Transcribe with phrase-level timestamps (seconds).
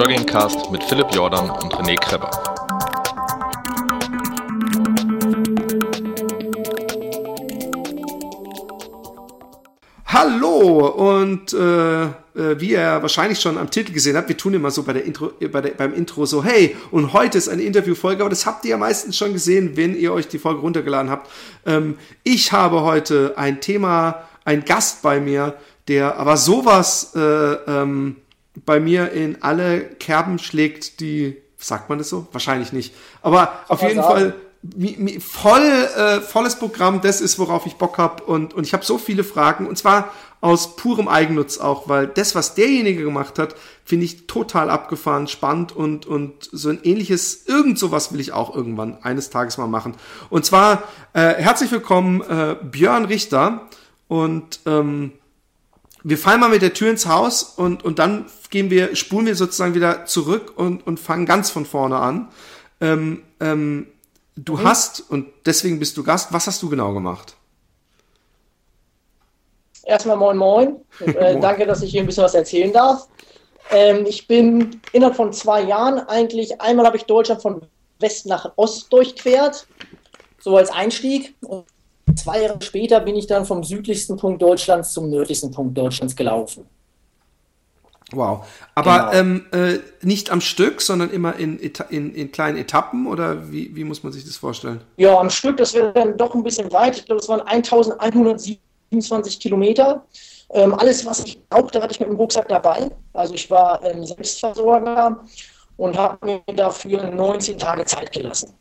[0.00, 2.30] Joggingcast mit Philipp Jordan und René Kreber.
[10.06, 14.70] Hallo und äh, äh, wie ihr wahrscheinlich schon am Titel gesehen habt, wir tun immer
[14.70, 17.60] so bei der Intro, äh, bei der, beim Intro so, hey, und heute ist eine
[17.60, 21.10] Interviewfolge, aber das habt ihr ja meistens schon gesehen, wenn ihr euch die Folge runtergeladen
[21.10, 21.30] habt.
[21.66, 25.56] Ähm, ich habe heute ein Thema, ein Gast bei mir,
[25.88, 28.16] der aber sowas äh, ähm,
[28.64, 32.26] bei mir in alle Kerben schlägt, die, sagt man das so?
[32.32, 32.94] Wahrscheinlich nicht.
[33.22, 34.08] Aber auf jeden sagen.
[34.08, 34.34] Fall
[35.20, 38.98] voll äh, volles Programm, das ist, worauf ich Bock hab und, und ich habe so
[38.98, 40.12] viele Fragen und zwar
[40.42, 45.74] aus purem Eigennutz auch, weil das, was derjenige gemacht hat, finde ich total abgefahren, spannend
[45.74, 49.94] und, und so ein ähnliches, irgend sowas will ich auch irgendwann eines Tages mal machen.
[50.28, 53.66] Und zwar äh, herzlich willkommen äh, Björn Richter
[54.08, 55.12] und ähm,
[56.02, 59.36] wir fallen mal mit der Tür ins Haus und, und dann gehen wir, spulen wir
[59.36, 62.28] sozusagen wieder zurück und, und fangen ganz von vorne an.
[62.80, 63.88] Ähm, ähm,
[64.36, 64.64] du mhm.
[64.64, 67.36] hast, und deswegen bist du Gast, was hast du genau gemacht?
[69.84, 70.76] Erstmal moin moin.
[71.00, 73.08] Äh, danke, dass ich hier ein bisschen was erzählen darf.
[73.70, 77.62] Ähm, ich bin innerhalb von zwei Jahren eigentlich, einmal habe ich Deutschland von
[77.98, 79.66] West nach Ost durchquert,
[80.40, 81.34] so als Einstieg.
[81.42, 81.66] Und
[82.22, 86.66] Zwei Jahre später bin ich dann vom südlichsten Punkt Deutschlands zum nördlichsten Punkt Deutschlands gelaufen.
[88.12, 88.46] Wow.
[88.74, 89.12] Aber genau.
[89.12, 93.84] ähm, äh, nicht am Stück, sondern immer in, in, in kleinen Etappen oder wie, wie
[93.84, 94.80] muss man sich das vorstellen?
[94.96, 96.98] Ja, am Stück, das wäre dann doch ein bisschen weit.
[96.98, 100.04] Ich glaube, es waren 1127 Kilometer.
[100.52, 102.90] Ähm, alles, was ich brauchte, hatte ich mit dem Rucksack dabei.
[103.12, 105.20] Also ich war ähm, Selbstversorger
[105.76, 108.52] und habe mir dafür 19 Tage Zeit gelassen.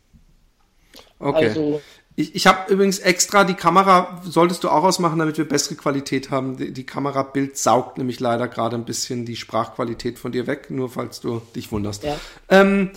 [1.19, 1.47] Okay.
[1.49, 1.81] Also
[2.19, 6.31] ich, ich habe übrigens extra die Kamera, solltest du auch ausmachen, damit wir bessere Qualität
[6.31, 6.57] haben.
[6.57, 10.89] Die, die Kamerabild saugt nämlich leider gerade ein bisschen die Sprachqualität von dir weg, nur
[10.89, 12.03] falls du dich wunderst.
[12.03, 12.17] Ja.
[12.49, 12.91] Ähm,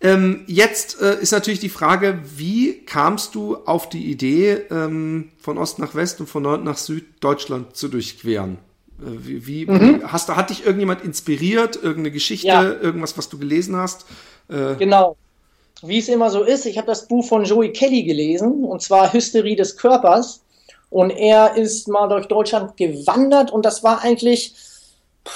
[0.00, 5.58] ähm, jetzt äh, ist natürlich die Frage, wie kamst du auf die Idee, ähm, von
[5.58, 8.56] Ost nach West und von Nord nach Süd Deutschland zu durchqueren?
[8.98, 10.10] Äh, wie, wie mhm.
[10.10, 12.62] hast, hat dich irgendjemand inspiriert, irgendeine Geschichte, ja.
[12.62, 14.06] irgendwas, was du gelesen hast?
[14.48, 15.18] Äh, genau
[15.82, 19.12] wie es immer so ist, ich habe das Buch von Joey Kelly gelesen, und zwar
[19.12, 20.42] Hysterie des Körpers.
[20.90, 24.54] Und er ist mal durch Deutschland gewandert und das war eigentlich,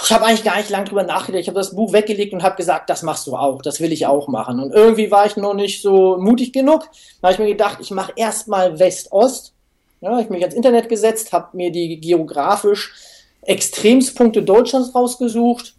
[0.04, 1.40] ich habe eigentlich gar nicht lange drüber nachgedacht.
[1.40, 4.06] Ich habe das Buch weggelegt und habe gesagt, das machst du auch, das will ich
[4.06, 4.60] auch machen.
[4.60, 6.84] Und irgendwie war ich noch nicht so mutig genug.
[7.20, 9.52] Da habe ich mir gedacht, ich mache erstmal West-Ost.
[10.00, 12.94] Ja, ich mich ans Internet gesetzt, habe mir die geografisch
[13.42, 15.74] Extremspunkte Deutschlands rausgesucht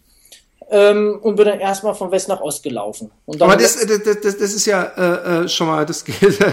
[0.69, 3.12] ähm, und bin dann erstmal von West nach Ost gelaufen.
[3.40, 6.06] Aber das, das, das, das ist ja äh, äh schon mal das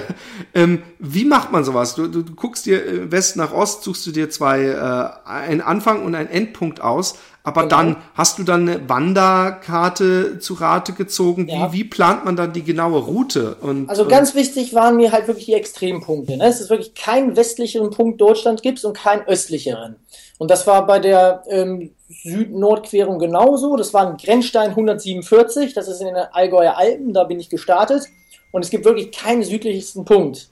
[0.55, 1.95] ähm, Wie macht man sowas?
[1.95, 5.61] Du, du, du guckst dir äh, West nach Ost, suchst du dir zwei äh, einen
[5.61, 7.77] Anfang und einen Endpunkt aus, aber genau.
[7.77, 11.47] dann hast du dann eine Wanderkarte zu Rate gezogen.
[11.47, 11.73] Wie, ja.
[11.73, 13.57] wie plant man dann die genaue Route?
[13.61, 16.39] Und, also ganz wichtig waren mir halt wirklich die Extrempunkte.
[16.39, 16.47] Ne?
[16.47, 19.97] Es ist wirklich keinen westlicheren Punkt Deutschland gibt und keinen östlicheren.
[20.39, 23.77] Und das war bei der ähm, Süd-Nord-Querung genauso.
[23.77, 28.05] Das war ein Grenzstein 147, das ist in den Allgäuer Alpen, da bin ich gestartet.
[28.53, 30.49] Und es gibt wirklich keinen südlichsten Punkt.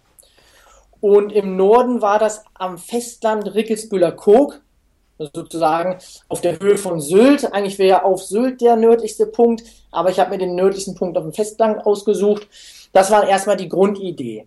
[1.00, 4.60] Und im Norden war das am Festland Rickelsbühler Kog
[5.18, 7.52] sozusagen auf der Höhe von Sylt.
[7.52, 11.16] Eigentlich wäre ja auf Sylt der nördlichste Punkt, aber ich habe mir den nördlichsten Punkt
[11.16, 12.48] auf dem Festland ausgesucht.
[12.92, 14.46] Das war erstmal die Grundidee.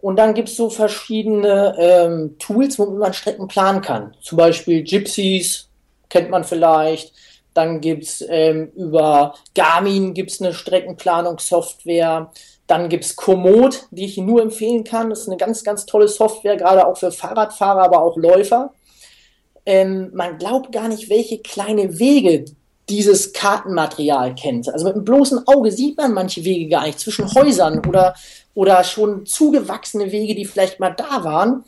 [0.00, 4.14] Und dann gibt es so verschiedene ähm, Tools, womit man Strecken planen kann.
[4.20, 5.68] Zum Beispiel Gypsies,
[6.08, 7.12] kennt man vielleicht.
[7.52, 12.30] Dann gibt es ähm, über Garmin gibt's eine Streckenplanungssoftware.
[12.68, 15.10] Dann gibt es Komoot, die ich nur empfehlen kann.
[15.10, 18.72] Das ist eine ganz, ganz tolle Software, gerade auch für Fahrradfahrer, aber auch Läufer
[19.68, 22.46] ähm, man glaubt gar nicht, welche kleine Wege
[22.88, 24.72] dieses Kartenmaterial kennt.
[24.72, 28.14] Also mit einem bloßen Auge sieht man manche Wege gar nicht zwischen Häusern oder,
[28.58, 31.64] oder schon zugewachsene Wege, die vielleicht mal da waren.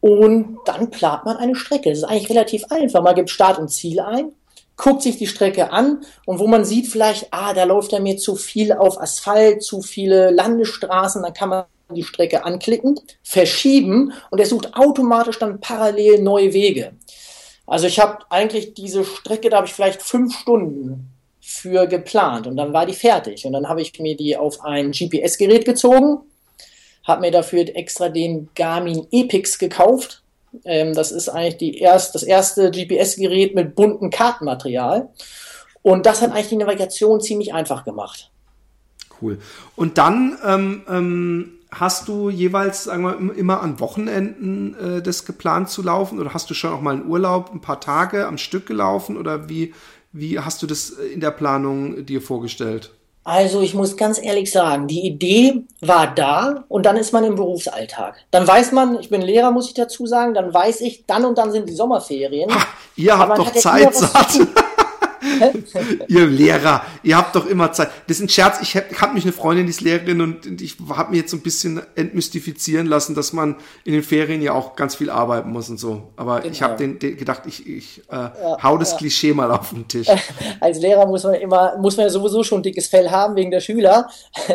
[0.00, 1.90] Und dann plant man eine Strecke.
[1.90, 3.02] Das ist eigentlich relativ einfach.
[3.02, 4.32] Man gibt Start und Ziel ein,
[4.78, 8.16] guckt sich die Strecke an und wo man sieht vielleicht, ah, da läuft er mir
[8.16, 11.64] zu viel auf Asphalt, zu viele Landesstraßen, dann kann man
[11.94, 16.92] die Strecke anklicken, verschieben und er sucht automatisch dann parallel neue Wege.
[17.66, 21.15] Also ich habe eigentlich diese Strecke, da habe ich vielleicht fünf Stunden
[21.48, 23.46] für geplant und dann war die fertig.
[23.46, 26.18] Und dann habe ich mir die auf ein GPS-Gerät gezogen,
[27.04, 30.24] habe mir dafür extra den Garmin Epix gekauft.
[30.64, 35.08] Ähm, das ist eigentlich die erst, das erste GPS-Gerät mit buntem Kartenmaterial.
[35.82, 38.32] Und das hat eigentlich die Navigation ziemlich einfach gemacht.
[39.22, 39.38] Cool.
[39.76, 45.70] Und dann ähm, ähm, hast du jeweils, sagen wir, immer an Wochenenden äh, das geplant
[45.70, 48.66] zu laufen oder hast du schon auch mal einen Urlaub, ein paar Tage am Stück
[48.66, 49.72] gelaufen oder wie,
[50.16, 52.90] wie hast du das in der Planung dir vorgestellt?
[53.24, 57.34] Also ich muss ganz ehrlich sagen, die Idee war da und dann ist man im
[57.34, 58.14] Berufsalltag.
[58.30, 61.36] Dann weiß man, ich bin Lehrer, muss ich dazu sagen, dann weiß ich, dann und
[61.36, 62.54] dann sind die Sommerferien.
[62.54, 64.38] Ha, ihr habt doch Zeit, satt.
[66.08, 67.90] ihr Lehrer, ihr habt doch immer Zeit.
[68.06, 68.60] Das ist ein Scherz.
[68.62, 71.36] Ich habe hab mich eine Freundin, die ist Lehrerin und ich habe mir jetzt so
[71.36, 75.68] ein bisschen entmystifizieren lassen, dass man in den Ferien ja auch ganz viel arbeiten muss
[75.68, 76.12] und so.
[76.16, 76.52] Aber genau.
[76.52, 78.98] ich habe den, den, gedacht, ich, ich äh, ja, hau das ja.
[78.98, 80.08] Klischee mal auf den Tisch.
[80.60, 83.50] Als Lehrer muss man immer, muss man ja sowieso schon ein dickes Fell haben wegen
[83.50, 84.08] der Schüler,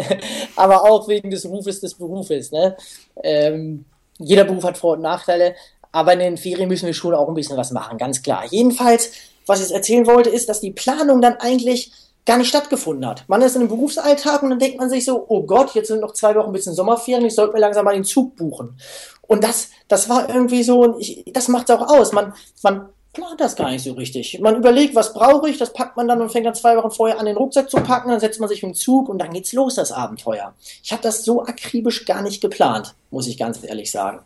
[0.55, 2.51] aber auch wegen des Rufes des Berufes.
[2.51, 2.75] Ne?
[3.23, 3.85] Ähm,
[4.17, 5.55] jeder Beruf hat Vor- und Nachteile,
[5.91, 8.45] aber in den Ferien müssen wir schon auch ein bisschen was machen, ganz klar.
[8.49, 9.11] Jedenfalls
[9.45, 11.91] was ich jetzt erzählen wollte, ist, dass die Planung dann eigentlich
[12.25, 13.23] gar nicht stattgefunden hat.
[13.27, 16.01] Man ist in einem Berufsalltag und dann denkt man sich so, oh Gott, jetzt sind
[16.01, 18.77] noch zwei Wochen bis in Sommerferien, ich sollte mir langsam mal den Zug buchen.
[19.23, 22.11] Und das, das war irgendwie so, ich, das macht es auch aus.
[22.11, 24.39] Man, man plant das gar nicht so richtig.
[24.39, 27.19] Man überlegt, was brauche ich, das packt man dann und fängt dann zwei Wochen vorher
[27.19, 29.75] an, den Rucksack zu packen, dann setzt man sich im Zug und dann geht's los,
[29.75, 30.53] das Abenteuer.
[30.83, 34.19] Ich habe das so akribisch gar nicht geplant, muss ich ganz ehrlich sagen.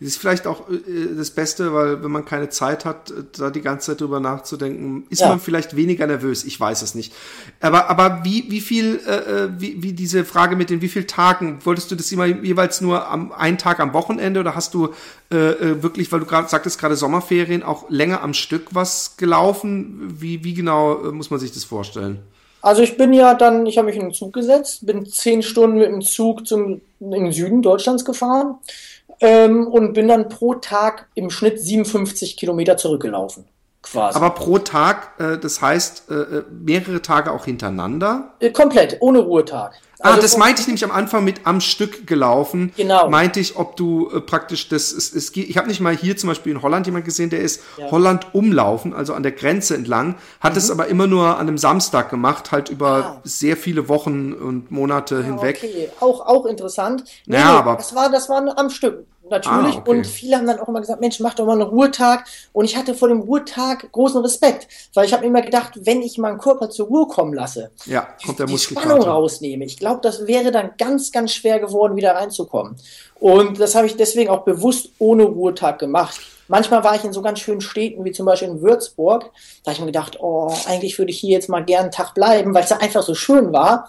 [0.00, 3.60] Das ist vielleicht auch äh, das Beste, weil wenn man keine Zeit hat, da die
[3.60, 5.28] ganze Zeit drüber nachzudenken, ist ja.
[5.28, 6.44] man vielleicht weniger nervös.
[6.44, 7.12] Ich weiß es nicht.
[7.60, 11.04] Aber, aber wie, wie viel, äh, äh wie, wie diese Frage mit den wie viel
[11.04, 14.88] Tagen, wolltest du das immer jeweils nur am einen Tag am Wochenende oder hast du
[15.30, 20.14] äh, äh wirklich, weil du gerade sagtest, gerade Sommerferien, auch länger am Stück was gelaufen?
[20.18, 22.20] Wie, wie genau muss man sich das vorstellen?
[22.62, 25.78] Also ich bin ja dann, ich habe mich in den Zug gesetzt, bin zehn Stunden
[25.78, 28.56] mit dem Zug zum in den Süden Deutschlands gefahren
[29.20, 33.44] ähm, und bin dann pro Tag im Schnitt 57 Kilometer zurückgelaufen.
[33.90, 34.16] Quasi.
[34.16, 38.34] Aber pro Tag, äh, das heißt äh, äh, mehrere Tage auch hintereinander?
[38.38, 39.72] Äh, komplett, ohne Ruhetag.
[40.02, 42.72] Ah, also das meinte ich nämlich am Anfang mit am Stück gelaufen.
[42.76, 43.10] Genau.
[43.10, 46.28] Meinte ich, ob du äh, praktisch das, es, es, ich habe nicht mal hier zum
[46.28, 47.90] Beispiel in Holland jemand gesehen, der ist ja.
[47.90, 50.80] Holland umlaufen, also an der Grenze entlang, hat es mhm.
[50.80, 53.20] aber immer nur an einem Samstag gemacht, halt über ah.
[53.24, 55.58] sehr viele Wochen und Monate ah, hinweg.
[55.62, 57.04] Okay, auch, auch interessant.
[57.26, 59.76] Nee, ja, aber das war, das war am Stück natürlich.
[59.76, 59.90] Ah, okay.
[59.90, 62.24] Und viele haben dann auch immer gesagt, Mensch, mach doch mal einen Ruhetag.
[62.52, 66.02] Und ich hatte vor dem Ruhetag großen Respekt, weil ich habe mir immer gedacht, wenn
[66.02, 70.00] ich meinen Körper zur Ruhe kommen lasse, ja, kommt der die Spannung rausnehme, ich glaube,
[70.02, 72.76] das wäre dann ganz, ganz schwer geworden, wieder reinzukommen.
[73.18, 76.20] Und das habe ich deswegen auch bewusst ohne Ruhetag gemacht.
[76.48, 79.30] Manchmal war ich in so ganz schönen Städten wie zum Beispiel in Würzburg.
[79.62, 82.12] Da habe ich mir gedacht, oh, eigentlich würde ich hier jetzt mal gern einen Tag
[82.12, 83.88] bleiben, weil es da einfach so schön war.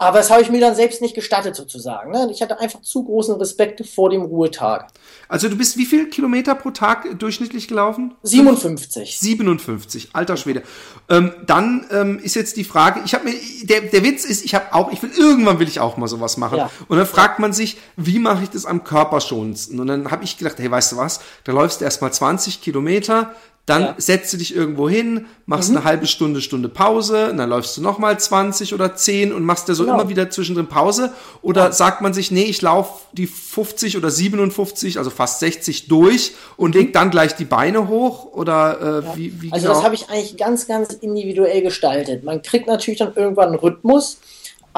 [0.00, 2.12] Aber das habe ich mir dann selbst nicht gestattet sozusagen.
[2.12, 2.28] Ne?
[2.30, 4.92] Ich hatte einfach zu großen Respekt vor dem Ruhetag.
[5.28, 8.14] Also du bist wie viel Kilometer pro Tag durchschnittlich gelaufen?
[8.22, 9.18] 57.
[9.18, 10.62] 57, alter Schwede.
[11.08, 13.34] Ähm, dann ähm, ist jetzt die Frage, ich habe mir,
[13.64, 16.36] der, der Witz ist, ich habe auch, ich will, irgendwann will ich auch mal sowas
[16.36, 16.58] machen.
[16.58, 16.70] Ja.
[16.86, 19.80] Und dann fragt man sich, wie mache ich das am körperschonendsten?
[19.80, 23.34] Und dann habe ich gedacht, hey, weißt du was, da läufst du erstmal 20 Kilometer,
[23.68, 23.94] dann ja.
[23.98, 25.76] setzt du dich irgendwo hin, machst mhm.
[25.76, 29.68] eine halbe Stunde, Stunde Pause, und dann läufst du nochmal 20 oder 10 und machst
[29.68, 29.96] da so genau.
[30.00, 31.12] immer wieder zwischendrin Pause.
[31.42, 31.72] Oder ja.
[31.72, 36.74] sagt man sich, nee, ich laufe die 50 oder 57, also fast 60 durch und
[36.74, 36.80] mhm.
[36.80, 38.32] leg dann gleich die Beine hoch?
[38.32, 39.16] Oder äh, ja.
[39.16, 39.74] wie, wie Also genau?
[39.74, 42.24] das habe ich eigentlich ganz, ganz individuell gestaltet.
[42.24, 44.18] Man kriegt natürlich dann irgendwann einen Rhythmus.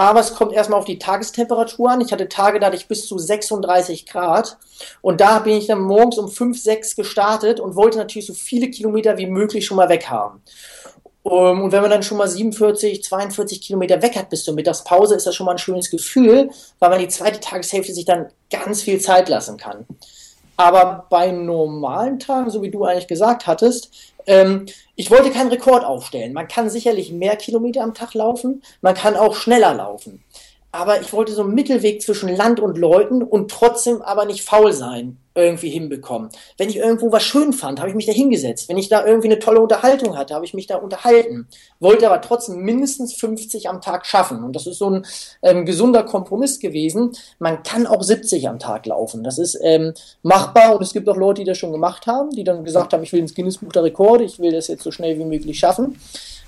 [0.00, 2.00] Aber es kommt erstmal auf die Tagestemperatur an.
[2.00, 4.57] Ich hatte Tage, da hatte ich bis zu 36 Grad.
[5.02, 8.71] Und da bin ich dann morgens um 5, 6 gestartet und wollte natürlich so viele
[8.71, 10.40] Kilometer wie möglich schon mal weg haben.
[11.23, 15.26] Und wenn man dann schon mal 47, 42 Kilometer weg hat bis zur Mittagspause, ist
[15.26, 19.02] das schon mal ein schönes Gefühl, weil man die zweite Tageshälfte sich dann ganz viel
[19.02, 19.85] Zeit lassen kann.
[20.57, 23.90] Aber bei normalen Tagen, so wie du eigentlich gesagt hattest,
[24.27, 26.33] ähm, ich wollte keinen Rekord aufstellen.
[26.33, 30.23] Man kann sicherlich mehr Kilometer am Tag laufen, man kann auch schneller laufen.
[30.73, 34.73] Aber ich wollte so einen Mittelweg zwischen Land und Leuten und trotzdem aber nicht faul
[34.73, 36.30] sein irgendwie hinbekommen.
[36.56, 38.68] Wenn ich irgendwo was schön fand, habe ich mich da hingesetzt.
[38.68, 41.49] Wenn ich da irgendwie eine tolle Unterhaltung hatte, habe ich mich da unterhalten.
[41.78, 44.44] Wollte aber trotzdem mindestens 50 am Tag schaffen.
[44.44, 45.06] Und das ist so ein
[45.42, 47.12] ähm, gesunder Kompromiss gewesen.
[47.38, 49.25] Man kann auch 70 am Tag laufen.
[49.25, 52.44] Das ist ähm, machbar und es gibt auch Leute, die das schon gemacht haben, die
[52.44, 54.90] dann gesagt haben, ich will ins Guinness Buch der Rekorde, ich will das jetzt so
[54.90, 55.99] schnell wie möglich schaffen.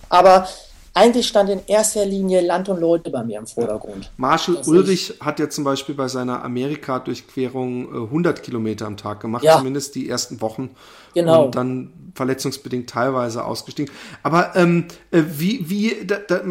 [0.08, 0.46] Aber
[0.94, 4.10] eigentlich stand in erster Linie Land und Leute bei mir im Vordergrund.
[4.16, 9.20] Marshall das Ulrich hat ja zum Beispiel bei seiner Amerika-Durchquerung 100 äh, Kilometer am Tag
[9.20, 9.56] gemacht, ja.
[9.56, 10.70] zumindest die ersten Wochen.
[11.14, 11.46] Genau.
[11.46, 13.92] Und dann verletzungsbedingt teilweise ausgestiegen.
[14.22, 16.42] Aber ähm, äh, wie, wie, da, da,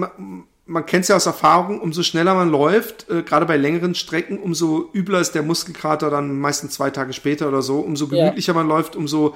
[0.65, 4.39] man kennt es ja aus Erfahrung, umso schneller man läuft, äh, gerade bei längeren Strecken,
[4.39, 8.57] umso übler ist der Muskelkater dann meistens zwei Tage später oder so, umso gemütlicher ja.
[8.57, 9.35] man läuft, umso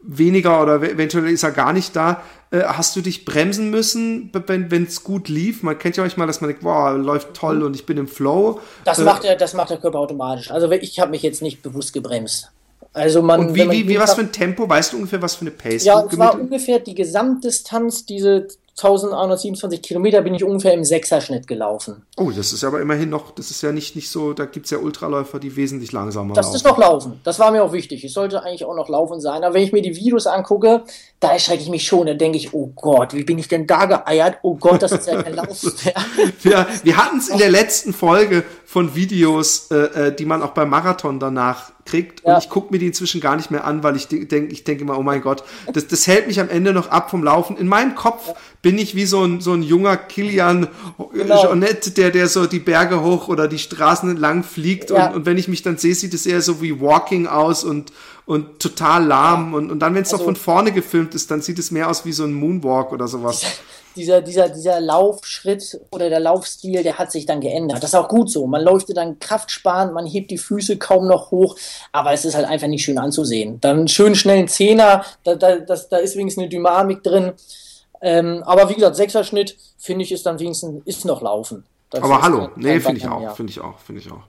[0.00, 2.22] weniger oder eventuell ist er gar nicht da.
[2.50, 5.62] Äh, hast du dich bremsen müssen, wenn es gut lief?
[5.62, 8.60] Man kennt ja manchmal, dass man denkt, wow, läuft toll und ich bin im Flow.
[8.84, 10.50] Das, äh, macht, der, das macht der Körper automatisch.
[10.50, 12.50] Also ich habe mich jetzt nicht bewusst gebremst.
[12.92, 14.68] Also man, Und wie, wie, wie was für ein Tempo?
[14.68, 15.84] Weißt du ungefähr, was für eine Pace?
[15.84, 18.48] Ja, es war ungefähr die Gesamtdistanz, diese
[18.78, 22.06] 1127 Kilometer bin ich ungefähr im Sechserschnitt gelaufen.
[22.16, 24.70] Oh, das ist aber immerhin noch, das ist ja nicht, nicht so, da gibt es
[24.70, 26.52] ja Ultraläufer, die wesentlich langsamer das laufen.
[26.52, 27.20] Das ist noch laufen.
[27.24, 28.04] Das war mir auch wichtig.
[28.04, 29.42] Es sollte eigentlich auch noch laufen sein.
[29.42, 30.84] Aber wenn ich mir die Videos angucke,
[31.20, 32.06] da erschrecke ich mich schon.
[32.06, 34.38] Da denke ich, oh Gott, wie bin ich denn da geeiert?
[34.42, 35.62] Oh Gott, das ist ja kein Lauf.
[36.44, 40.50] ja, wir hatten es in der letzten Folge von Videos, äh, äh, die man auch
[40.50, 42.24] beim Marathon danach kriegt.
[42.24, 42.34] Ja.
[42.34, 44.84] Und ich gucke mir die inzwischen gar nicht mehr an, weil ich denke, ich denke
[44.84, 47.56] immer, oh mein Gott, das, das hält mich am Ende noch ab vom Laufen.
[47.56, 48.34] In meinem Kopf ja.
[48.62, 50.68] bin ich wie so ein, so ein junger Kilian
[51.12, 51.42] genau.
[51.42, 54.90] Jeanette, der, der so die Berge hoch oder die Straßen entlang fliegt.
[54.90, 55.08] Ja.
[55.08, 57.90] Und, und wenn ich mich dann sehe, sieht es eher so wie Walking aus und,
[58.28, 59.54] und total lahm.
[59.54, 61.90] Und, und dann, wenn es also, noch von vorne gefilmt ist, dann sieht es mehr
[61.90, 63.42] aus wie so ein Moonwalk oder sowas
[63.98, 67.82] dieser, dieser, dieser Laufschritt oder der Laufstil, der hat sich dann geändert.
[67.82, 68.46] Das ist auch gut so.
[68.46, 71.56] Man läuft dann kraftsparend, man hebt die Füße kaum noch hoch,
[71.92, 73.60] aber es ist halt einfach nicht schön anzusehen.
[73.60, 77.32] Dann schön schnell ein Zehner, da, da, das, da ist wenigstens eine Dynamik drin.
[78.00, 81.64] Ähm, aber wie gesagt, Sechserschnitt finde ich ist dann wenigstens ist noch Laufen.
[81.90, 84.22] Das aber hallo, nee, finde ich auch, finde ich auch, finde ich auch.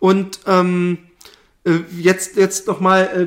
[0.00, 1.13] Und ähm, äh,
[1.98, 3.26] jetzt, jetzt noch mal, äh,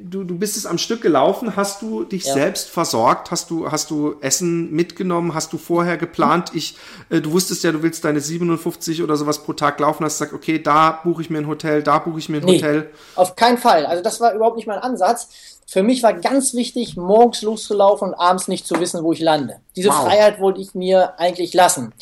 [0.00, 1.56] du, du bist es am Stück gelaufen.
[1.56, 2.34] Hast du dich ja.
[2.34, 3.32] selbst versorgt?
[3.32, 5.34] Hast du, hast du Essen mitgenommen?
[5.34, 6.52] Hast du vorher geplant?
[6.54, 6.76] Ich,
[7.10, 10.04] äh, du wusstest ja, du willst deine 57 oder sowas pro Tag laufen.
[10.04, 12.56] Hast gesagt, okay, da buche ich mir ein Hotel, da buche ich mir ein nee,
[12.56, 12.90] Hotel.
[13.16, 13.86] Auf keinen Fall.
[13.86, 15.28] Also das war überhaupt nicht mein Ansatz.
[15.74, 19.56] Für mich war ganz wichtig, morgens loszulaufen und abends nicht zu wissen, wo ich lande.
[19.74, 20.04] Diese wow.
[20.04, 21.92] Freiheit wollte ich mir eigentlich lassen.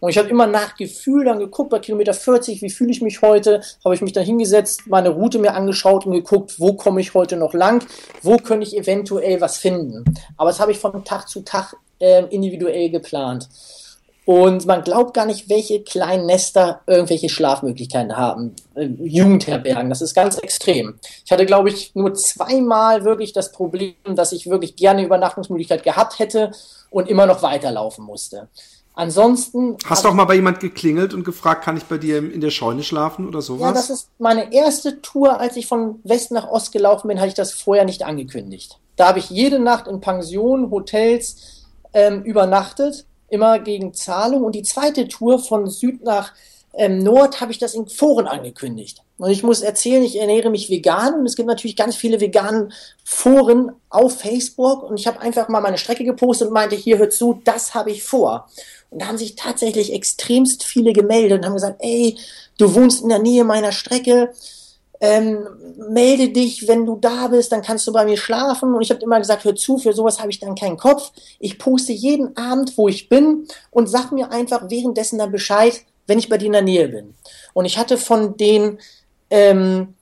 [0.00, 3.22] Und ich habe immer nach Gefühl dann geguckt, bei Kilometer 40, wie fühle ich mich
[3.22, 3.62] heute?
[3.86, 7.38] Habe ich mich dann hingesetzt, meine Route mir angeschaut und geguckt, wo komme ich heute
[7.38, 7.82] noch lang?
[8.20, 10.04] Wo könnte ich eventuell was finden?
[10.36, 13.48] Aber das habe ich von Tag zu Tag äh, individuell geplant.
[14.24, 18.54] Und man glaubt gar nicht, welche kleinen Nester irgendwelche Schlafmöglichkeiten haben.
[18.74, 20.98] Äh, Jugendherbergen, das ist ganz extrem.
[21.24, 26.20] Ich hatte, glaube ich, nur zweimal wirklich das Problem, dass ich wirklich gerne Übernachtungsmöglichkeit gehabt
[26.20, 26.52] hätte
[26.90, 28.48] und immer noch weiterlaufen musste.
[28.94, 29.76] Ansonsten.
[29.86, 32.50] Hast du auch mal bei jemand geklingelt und gefragt, kann ich bei dir in der
[32.50, 33.68] Scheune schlafen oder sowas?
[33.68, 37.28] Ja, das ist meine erste Tour, als ich von West nach Ost gelaufen bin, hatte
[37.28, 38.78] ich das vorher nicht angekündigt.
[38.96, 41.64] Da habe ich jede Nacht in Pensionen, Hotels
[41.94, 44.44] ähm, übernachtet, immer gegen Zahlung.
[44.44, 46.32] Und die zweite Tour von Süd nach
[46.74, 49.02] ähm, Nord habe ich das in Foren angekündigt.
[49.18, 52.72] Und ich muss erzählen, ich ernähre mich vegan und es gibt natürlich ganz viele veganen
[53.04, 57.12] Foren auf Facebook und ich habe einfach mal meine Strecke gepostet und meinte, hier hört
[57.12, 58.48] zu, das habe ich vor.
[58.90, 62.16] Und da haben sich tatsächlich extremst viele gemeldet und haben gesagt, ey,
[62.58, 64.32] du wohnst in der Nähe meiner Strecke,
[65.02, 65.48] ähm,
[65.90, 68.72] melde dich, wenn du da bist, dann kannst du bei mir schlafen.
[68.72, 71.10] Und ich habe immer gesagt, hör zu, für sowas habe ich dann keinen Kopf.
[71.40, 76.20] Ich poste jeden Abend, wo ich bin und sag mir einfach währenddessen dann Bescheid, wenn
[76.20, 77.14] ich bei dir in der Nähe bin.
[77.52, 78.78] Und ich hatte von den,
[79.28, 79.94] ähm,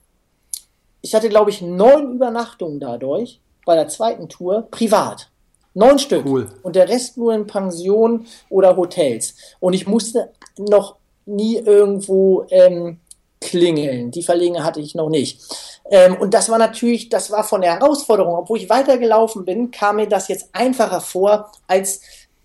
[1.01, 5.31] ich hatte glaube ich neun Übernachtungen dadurch bei der zweiten Tour privat.
[5.73, 6.25] Neun Stück.
[6.27, 6.47] Cool.
[6.61, 9.35] Und der Rest nur in Pensionen oder Hotels.
[9.59, 12.99] Und ich musste noch nie irgendwo ähm,
[13.41, 14.11] klingeln.
[14.11, 15.41] Die Verlegenheit hatte ich noch nicht.
[15.89, 19.97] Ähm, und das war natürlich, das war von der Herausforderung, obwohl ich weitergelaufen bin, kam
[19.97, 22.01] mir das jetzt einfacher vor als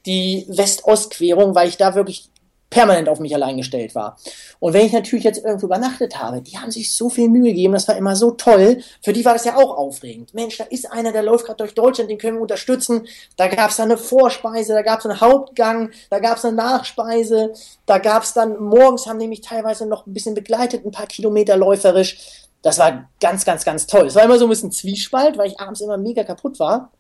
[0.07, 2.31] die West-Ost-Querung, weil ich da wirklich
[2.77, 4.19] permanent auf mich allein gestellt war.
[4.59, 7.73] Und wenn ich natürlich jetzt irgendwo übernachtet habe, die haben sich so viel Mühe gegeben,
[7.73, 8.83] das war immer so toll.
[9.03, 10.35] Für die war das ja auch aufregend.
[10.35, 13.07] Mensch, da ist einer, der läuft gerade durch Deutschland, den können wir unterstützen.
[13.39, 16.55] Da gab es dann eine Vorspeise, da gab es einen Hauptgang, da gab es eine
[16.55, 17.55] Nachspeise,
[17.87, 21.57] da gab es dann, morgens haben mich teilweise noch ein bisschen begleitet, ein paar Kilometer
[21.57, 22.19] läuferisch.
[22.61, 24.07] Das war ganz, ganz, ganz toll.
[24.07, 26.91] Es war immer so ein bisschen Zwiespalt, weil ich abends immer mega kaputt war.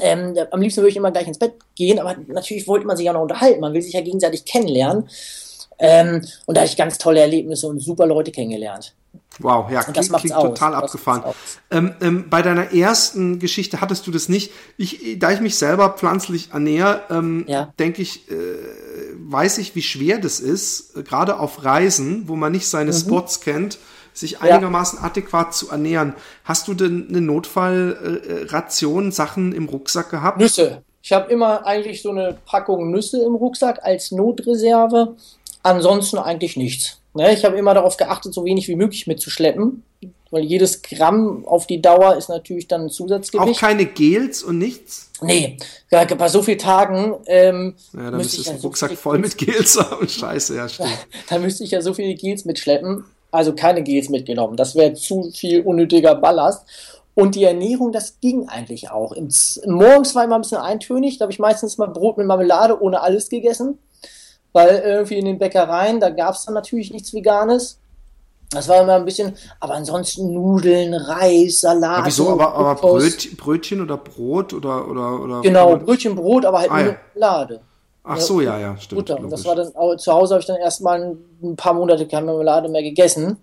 [0.00, 3.06] Ähm, am liebsten würde ich immer gleich ins Bett gehen, aber natürlich wollte man sich
[3.06, 3.60] ja noch unterhalten.
[3.60, 5.08] Man will sich ja gegenseitig kennenlernen.
[5.78, 8.94] Ähm, und da habe ich ganz tolle Erlebnisse und super Leute kennengelernt.
[9.40, 10.84] Wow, ja, klingt, klingt total aus.
[10.84, 11.22] abgefahren.
[11.70, 14.50] Ähm, ähm, bei deiner ersten Geschichte hattest du das nicht.
[14.76, 17.72] Ich, da ich mich selber pflanzlich ernähre, ähm, ja.
[17.78, 18.34] denke ich, äh,
[19.16, 22.96] weiß ich, wie schwer das ist, äh, gerade auf Reisen, wo man nicht seine mhm.
[22.96, 23.78] Spots kennt
[24.20, 25.06] sich einigermaßen ja.
[25.06, 26.14] adäquat zu ernähren.
[26.44, 30.38] Hast du denn eine Notfallration, Sachen im Rucksack gehabt?
[30.38, 30.82] Nüsse.
[31.02, 35.16] Ich habe immer eigentlich so eine Packung Nüsse im Rucksack als Notreserve.
[35.62, 36.98] Ansonsten eigentlich nichts.
[37.14, 39.82] Ne, ich habe immer darauf geachtet, so wenig wie möglich mitzuschleppen,
[40.30, 43.50] weil jedes Gramm auf die Dauer ist natürlich dann ein Zusatzgewicht.
[43.50, 45.10] Auch keine Gels und nichts?
[45.20, 45.56] Nee,
[45.90, 47.14] ja, bei so vielen Tagen.
[47.26, 50.06] Ähm, ja, dann müsste ich so Rucksack voll mit Gels haben.
[50.08, 51.06] Scheiße, ja, stimmt.
[51.28, 54.56] da müsste ich ja so viele Gels mitschleppen also keine Gels mitgenommen.
[54.56, 56.66] Das wäre zu viel unnötiger Ballast.
[57.14, 59.12] Und die Ernährung, das ging eigentlich auch.
[59.12, 59.28] Im,
[59.66, 63.00] morgens war immer ein bisschen eintönig, da habe ich meistens mal Brot mit Marmelade ohne
[63.00, 63.78] alles gegessen.
[64.52, 67.80] Weil irgendwie in den Bäckereien, da gab es dann natürlich nichts Veganes.
[68.50, 71.98] Das war immer ein bisschen, aber ansonsten Nudeln, Reis, Salat.
[71.98, 72.30] Aber wieso?
[72.30, 75.40] Aber, aber Bröt, Brötchen oder Brot oder oder oder.
[75.42, 76.98] Genau, Brötchen, Brot, aber halt ah, nur ja.
[77.14, 77.60] Marmelade.
[78.08, 79.06] Ach so, ja, ja, stimmt.
[79.06, 79.20] Butter.
[79.20, 82.68] Und das war dann zu Hause habe ich dann erstmal ein paar Monate keine Marmelade
[82.68, 83.36] mehr gegessen.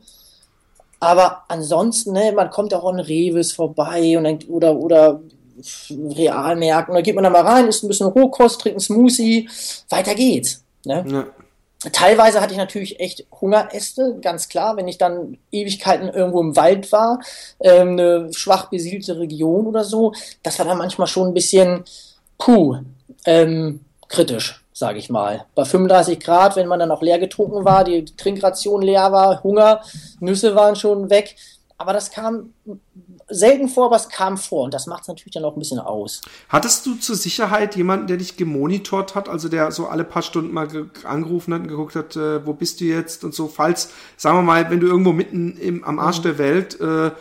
[1.00, 5.20] Aber ansonsten, ne, man kommt auch an Reves vorbei und dann, oder oder
[5.90, 9.48] Realmärkten, da geht man da mal rein, isst ein bisschen Rohkost, trinkt einen Smoothie,
[9.90, 10.64] weiter geht's.
[10.84, 11.06] Ne?
[11.08, 11.28] Ja.
[11.92, 16.92] Teilweise hatte ich natürlich echt Hungeräste, ganz klar, wenn ich dann Ewigkeiten irgendwo im Wald
[16.92, 17.20] war,
[17.60, 20.14] ähm, eine schwach besiedelte Region oder so.
[20.42, 21.84] Das war dann manchmal schon ein bisschen,
[22.40, 22.78] puh,
[23.26, 25.46] ähm, kritisch, sage ich mal.
[25.56, 29.82] Bei 35 Grad, wenn man dann auch leer getrunken war, die Trinkration leer war, Hunger,
[30.20, 31.36] Nüsse waren schon weg.
[31.78, 32.54] Aber das kam
[33.28, 35.80] selten vor, aber es kam vor und das macht es natürlich dann auch ein bisschen
[35.80, 36.22] aus.
[36.48, 40.54] Hattest du zur Sicherheit jemanden, der dich gemonitort hat, also der so alle paar Stunden
[40.54, 40.68] mal
[41.04, 44.44] angerufen hat und geguckt hat, äh, wo bist du jetzt und so, falls, sagen wir
[44.44, 46.24] mal, wenn du irgendwo mitten im, am Arsch mhm.
[46.24, 47.12] der Welt äh,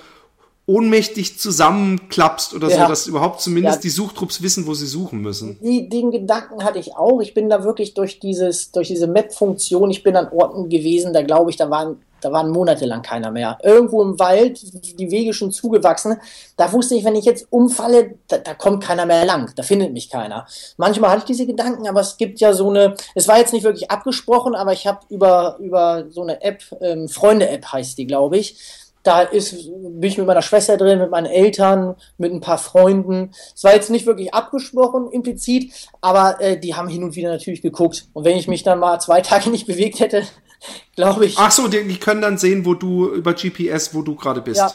[0.67, 2.83] ohnmächtig zusammenklappst oder ja.
[2.83, 3.83] so, dass überhaupt zumindest ja.
[3.83, 5.59] die Suchtrupps wissen, wo sie suchen müssen.
[5.61, 7.21] Die, den Gedanken hatte ich auch.
[7.21, 11.23] Ich bin da wirklich durch dieses, durch diese Map-Funktion, ich bin an Orten gewesen, da
[11.23, 13.59] glaube ich, da waren, da waren monatelang keiner mehr.
[13.63, 14.59] Irgendwo im Wald,
[14.99, 16.17] die Wege schon zugewachsen.
[16.57, 19.53] Da wusste ich, wenn ich jetzt umfalle, da, da kommt keiner mehr lang.
[19.57, 20.47] Da findet mich keiner.
[20.79, 23.65] Manchmal hatte ich diese Gedanken, aber es gibt ja so eine, es war jetzt nicht
[23.65, 28.39] wirklich abgesprochen, aber ich habe über, über so eine App, ähm, Freunde-App heißt die, glaube
[28.39, 28.57] ich,
[29.05, 33.33] da ist, bin ich mit meiner Schwester drin, mit meinen Eltern, mit ein paar Freunden.
[33.55, 37.63] Es war jetzt nicht wirklich abgesprochen, implizit, aber äh, die haben hin und wieder natürlich
[37.63, 38.09] geguckt.
[38.15, 40.25] Und wenn ich mich dann mal zwei Tage nicht bewegt hätte,
[40.97, 41.37] glaube ich.
[41.39, 44.59] Ach so, die, die, können dann sehen, wo du über GPS, wo du gerade bist.
[44.59, 44.73] Ja,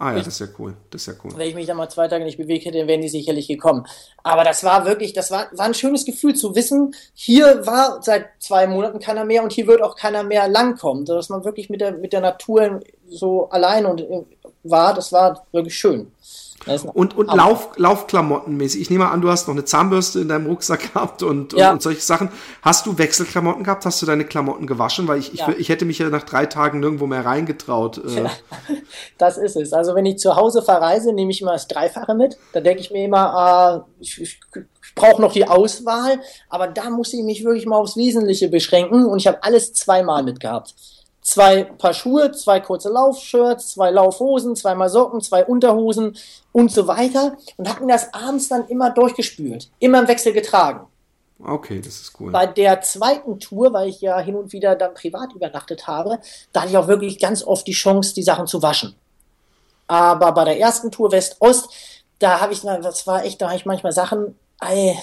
[0.00, 0.74] Ah ja, das ist ja cool.
[0.88, 1.32] Das ist ja cool.
[1.36, 3.86] Wenn ich mich da mal zwei Tage nicht bewegt hätte, wären die sicherlich gekommen.
[4.22, 8.30] Aber das war wirklich, das war, war ein schönes Gefühl zu wissen, hier war seit
[8.38, 11.04] zwei Monaten keiner mehr und hier wird auch keiner mehr langkommen.
[11.04, 14.24] Dass man wirklich mit der, mit der Natur so allein und äh,
[14.62, 16.12] war, das war wirklich schön.
[16.92, 18.82] Und, und Lauf, Laufklamottenmäßig.
[18.82, 21.68] Ich nehme an, du hast noch eine Zahnbürste in deinem Rucksack gehabt und, ja.
[21.68, 22.28] und, und, solche Sachen.
[22.60, 23.86] Hast du Wechselklamotten gehabt?
[23.86, 25.08] Hast du deine Klamotten gewaschen?
[25.08, 25.48] Weil ich, ja.
[25.48, 28.02] ich, ich, hätte mich ja nach drei Tagen nirgendwo mehr reingetraut.
[28.04, 28.24] Äh.
[28.24, 28.30] Ja,
[29.18, 29.72] das ist es.
[29.72, 32.36] Also wenn ich zu Hause verreise, nehme ich immer das Dreifache mit.
[32.52, 36.20] Da denke ich mir immer, äh, ich, ich, ich brauche noch die Auswahl.
[36.50, 39.06] Aber da muss ich mich wirklich mal aufs Wesentliche beschränken.
[39.06, 40.74] Und ich habe alles zweimal mitgehabt
[41.22, 46.16] zwei Paar Schuhe, zwei kurze Laufshirts, zwei Laufhosen, zweimal Socken, zwei Unterhosen
[46.52, 50.86] und so weiter und habe mir das abends dann immer durchgespült, immer im Wechsel getragen.
[51.42, 52.32] Okay, das ist cool.
[52.32, 56.18] Bei der zweiten Tour, weil ich ja hin und wieder dann privat übernachtet habe,
[56.52, 58.94] da hatte ich auch wirklich ganz oft die Chance, die Sachen zu waschen.
[59.86, 61.70] Aber bei der ersten Tour West-Ost,
[62.18, 64.38] da habe ich, das war echt, da habe ich manchmal Sachen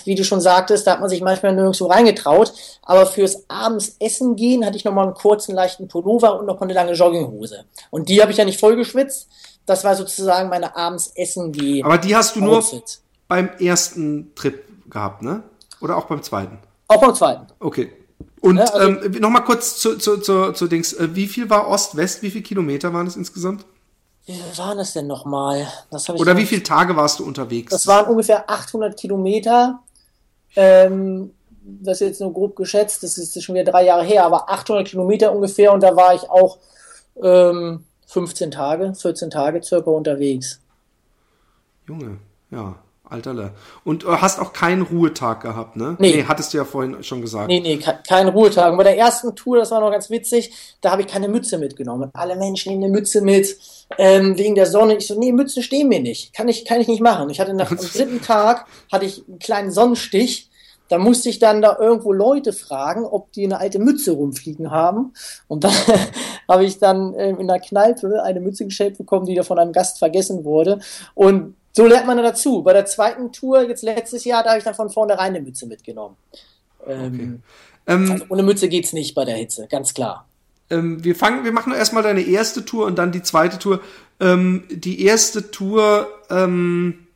[0.05, 2.53] wie du schon sagtest, da hat man sich manchmal nirgendwo reingetraut.
[2.83, 6.73] Aber fürs abends essen gehen hatte ich nochmal einen kurzen, leichten Pullover und noch eine
[6.73, 7.65] lange Jogginghose.
[7.89, 9.27] Und die habe ich ja nicht voll geschwitzt.
[9.65, 11.85] Das war sozusagen meine abends essen gehen.
[11.85, 12.73] Aber die hast du Outfit.
[12.73, 12.83] nur
[13.27, 15.43] beim ersten Trip gehabt, ne?
[15.81, 16.59] Oder auch beim zweiten?
[16.87, 17.47] Auch beim zweiten.
[17.59, 17.91] Okay.
[18.39, 20.93] Und ja, also, ähm, nochmal kurz zu, zu, zu, zu Dings.
[20.93, 22.21] Äh, wie viel war Ost-West?
[22.21, 23.65] Wie viele Kilometer waren es insgesamt?
[24.27, 25.67] Wie waren es denn nochmal?
[26.17, 27.71] Oder wie viele Tage warst du unterwegs?
[27.71, 29.79] Das waren ungefähr 800 Kilometer.
[30.57, 34.49] Ähm, das ist jetzt nur grob geschätzt, das ist schon wieder drei Jahre her, aber
[34.49, 36.57] 800 Kilometer ungefähr und da war ich auch
[37.21, 40.59] ähm, 15 Tage, 14 Tage circa unterwegs.
[41.87, 42.19] Junge,
[42.51, 42.75] ja.
[43.09, 43.51] Alterle.
[43.83, 45.95] Und du äh, hast auch keinen Ruhetag gehabt, ne?
[45.99, 46.17] Nee.
[46.17, 46.25] nee.
[46.27, 47.47] hattest du ja vorhin schon gesagt.
[47.47, 48.71] Nee, nee, keinen Ruhetag.
[48.71, 51.57] Und bei der ersten Tour, das war noch ganz witzig, da habe ich keine Mütze
[51.57, 52.09] mitgenommen.
[52.13, 53.57] Alle Menschen nehmen eine Mütze mit,
[53.97, 54.97] ähm, wegen der Sonne.
[54.97, 56.33] Ich so, nee, Mützen stehen mir nicht.
[56.33, 57.29] Kann ich, kann ich nicht machen.
[57.29, 60.49] Ich hatte nach dem dritten Tag, hatte ich einen kleinen Sonnenstich.
[60.89, 65.13] Da musste ich dann da irgendwo Leute fragen, ob die eine alte Mütze rumfliegen haben.
[65.47, 65.73] Und dann
[66.47, 69.73] habe ich dann äh, in der Kneipe eine Mütze gestellt bekommen, die da von einem
[69.73, 70.79] Gast vergessen wurde.
[71.13, 72.63] Und so lernt man dazu.
[72.63, 75.67] Bei der zweiten Tour, jetzt letztes Jahr, da habe ich dann von vornherein eine Mütze
[75.67, 76.15] mitgenommen.
[76.87, 77.41] Ähm,
[77.85, 77.93] okay.
[77.93, 80.27] ähm, also ohne Mütze geht's nicht bei der Hitze, ganz klar.
[80.71, 83.79] Ähm, wir fangen, wir machen erstmal deine erste Tour und dann die zweite Tour.
[84.19, 87.07] Ähm, die erste Tour, ähm,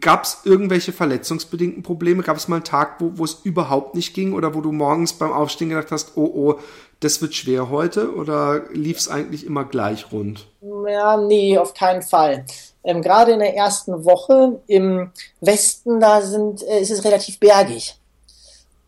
[0.00, 2.22] gab es irgendwelche verletzungsbedingten Probleme?
[2.22, 5.12] Gab es mal einen Tag, wo, wo es überhaupt nicht ging oder wo du morgens
[5.12, 6.60] beim Aufstehen gedacht hast, oh oh,
[7.00, 8.14] das wird schwer heute?
[8.14, 10.46] Oder lief es eigentlich immer gleich rund?
[10.86, 12.46] Ja, nee, auf keinen Fall
[12.88, 17.96] ähm, gerade in der ersten Woche im Westen, da sind, äh, ist es relativ bergig.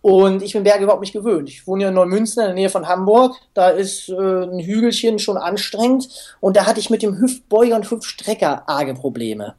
[0.00, 1.50] Und ich bin Berge überhaupt nicht gewöhnt.
[1.50, 3.36] Ich wohne ja in Neumünster in der Nähe von Hamburg.
[3.52, 6.08] Da ist äh, ein Hügelchen schon anstrengend.
[6.40, 9.56] Und da hatte ich mit dem Hüftbeuger und Hüftstrecker arge Probleme.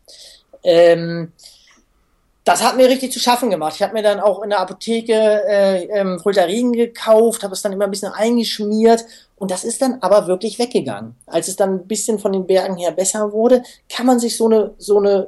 [0.64, 1.34] Ähm,
[2.44, 3.76] das hat mir richtig zu schaffen gemacht.
[3.76, 7.72] Ich habe mir dann auch in der Apotheke äh, ähm, Voltaren gekauft, habe es dann
[7.72, 9.06] immer ein bisschen eingeschmiert
[9.38, 11.16] und das ist dann aber wirklich weggegangen.
[11.28, 14.48] Als es dann ein bisschen von den Bergen her besser wurde, kann man sich so
[14.48, 15.28] eine, so eine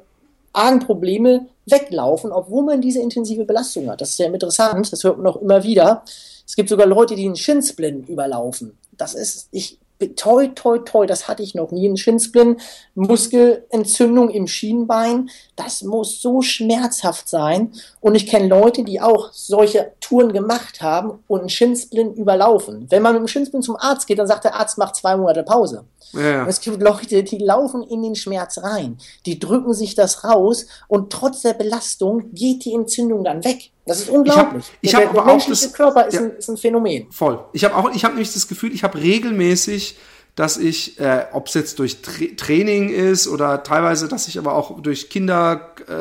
[0.54, 4.02] argen Probleme weglaufen, obwohl man diese intensive Belastung hat.
[4.02, 6.04] Das ist sehr interessant, das hört man auch immer wieder.
[6.46, 8.78] Es gibt sogar Leute, die einen Shinsplin überlaufen.
[8.92, 9.78] Das ist, ich,
[10.10, 11.88] toi, toi, toi, das hatte ich noch nie.
[11.88, 12.58] Ein Schinsplin,
[12.96, 17.72] Muskelentzündung im Schienbein, das muss so schmerzhaft sein.
[18.02, 22.88] Und ich kenne Leute, die auch solche Touren gemacht haben und einen Schinsplin überlaufen.
[22.90, 25.44] Wenn man mit dem Schinsplin zum Arzt geht, dann sagt der Arzt, macht zwei Monate
[25.44, 25.86] Pause.
[26.14, 26.48] Ja.
[26.48, 31.12] Es gibt Leute, die laufen in den Schmerz rein, die drücken sich das raus und
[31.12, 33.72] trotz der Belastung geht die Entzündung dann weg.
[33.86, 34.72] Das ist unglaublich.
[34.82, 37.12] Ich habe hab der, der menschliche das, Körper ist, ja, ein, ist, ein, Phänomen.
[37.12, 37.44] Voll.
[37.52, 39.98] Ich habe auch, ich habe nämlich das Gefühl, ich habe regelmäßig
[40.36, 44.56] dass ich, äh, ob es jetzt durch Tra Training ist oder teilweise, dass ich aber
[44.56, 45.94] auch durch Kinder äh,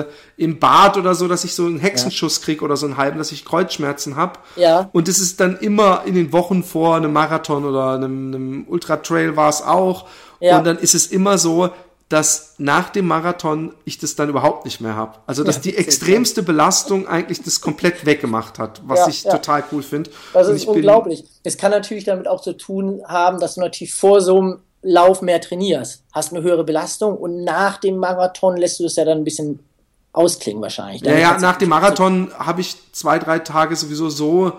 [0.00, 0.04] äh,
[0.36, 2.44] im Bad oder so, dass ich so einen Hexenschuss ja.
[2.44, 4.38] kriege oder so einen halben, dass ich Kreuzschmerzen habe.
[4.56, 4.90] Ja.
[4.92, 9.34] Und es ist dann immer in den Wochen vor einem Marathon oder einem, einem Ultra-Trail
[9.34, 10.08] war es auch.
[10.40, 10.58] Ja.
[10.58, 11.70] Und dann ist es immer so,
[12.14, 15.18] dass nach dem Marathon ich das dann überhaupt nicht mehr habe.
[15.26, 19.32] Also dass die extremste Belastung eigentlich das komplett weggemacht hat, was ja, ich ja.
[19.32, 20.10] total cool finde.
[20.32, 21.24] Das ist unglaublich.
[21.42, 25.22] Es kann natürlich damit auch zu tun haben, dass du natürlich vor so einem Lauf
[25.22, 29.18] mehr trainierst, hast eine höhere Belastung und nach dem Marathon lässt du es ja dann
[29.18, 29.58] ein bisschen
[30.12, 31.02] ausklingen wahrscheinlich.
[31.02, 34.52] Ja, ja, nach dem Marathon habe ich zwei, drei Tage sowieso so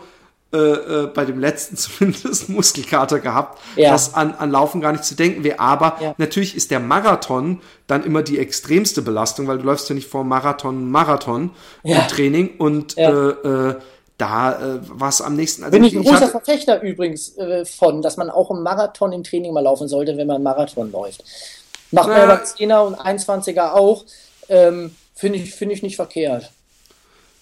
[0.55, 3.91] äh, äh, bei dem letzten zumindest Muskelkater gehabt, ja.
[3.91, 5.59] dass an, an Laufen gar nicht zu denken wäre.
[5.59, 6.15] Aber ja.
[6.17, 10.23] natürlich ist der Marathon dann immer die extremste Belastung, weil du läufst ja nicht vor
[10.23, 11.51] Marathon Marathon
[11.83, 11.97] ja.
[11.97, 13.75] im Training und äh, äh,
[14.17, 15.63] da äh, war es am nächsten.
[15.63, 19.23] Also Bin ich ein großer Verfechter übrigens äh, von, dass man auch einen Marathon im
[19.23, 21.23] Training mal laufen sollte, wenn man einen Marathon läuft.
[21.91, 24.05] Macht man aber 10er und 21er auch.
[24.47, 26.51] Ähm, Finde ich, find ich nicht verkehrt.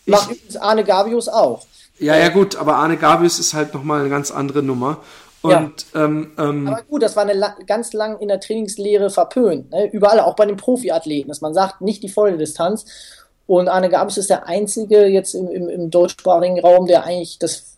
[0.06, 1.66] Macht übrigens Arne Gavius auch.
[2.04, 4.98] Ja, ja, gut, aber Arne Gabius ist halt nochmal eine ganz andere Nummer.
[5.42, 6.06] Und, ja.
[6.06, 9.72] ähm, ähm, aber gut, das war eine la ganz lang in der Trainingslehre verpönt.
[9.72, 9.90] Ne?
[9.92, 12.86] Überall, auch bei den Profiathleten, dass man sagt, nicht die volle Distanz.
[13.46, 17.74] Und Arne Gabius ist der einzige jetzt im, im, im deutschsprachigen Raum, der eigentlich das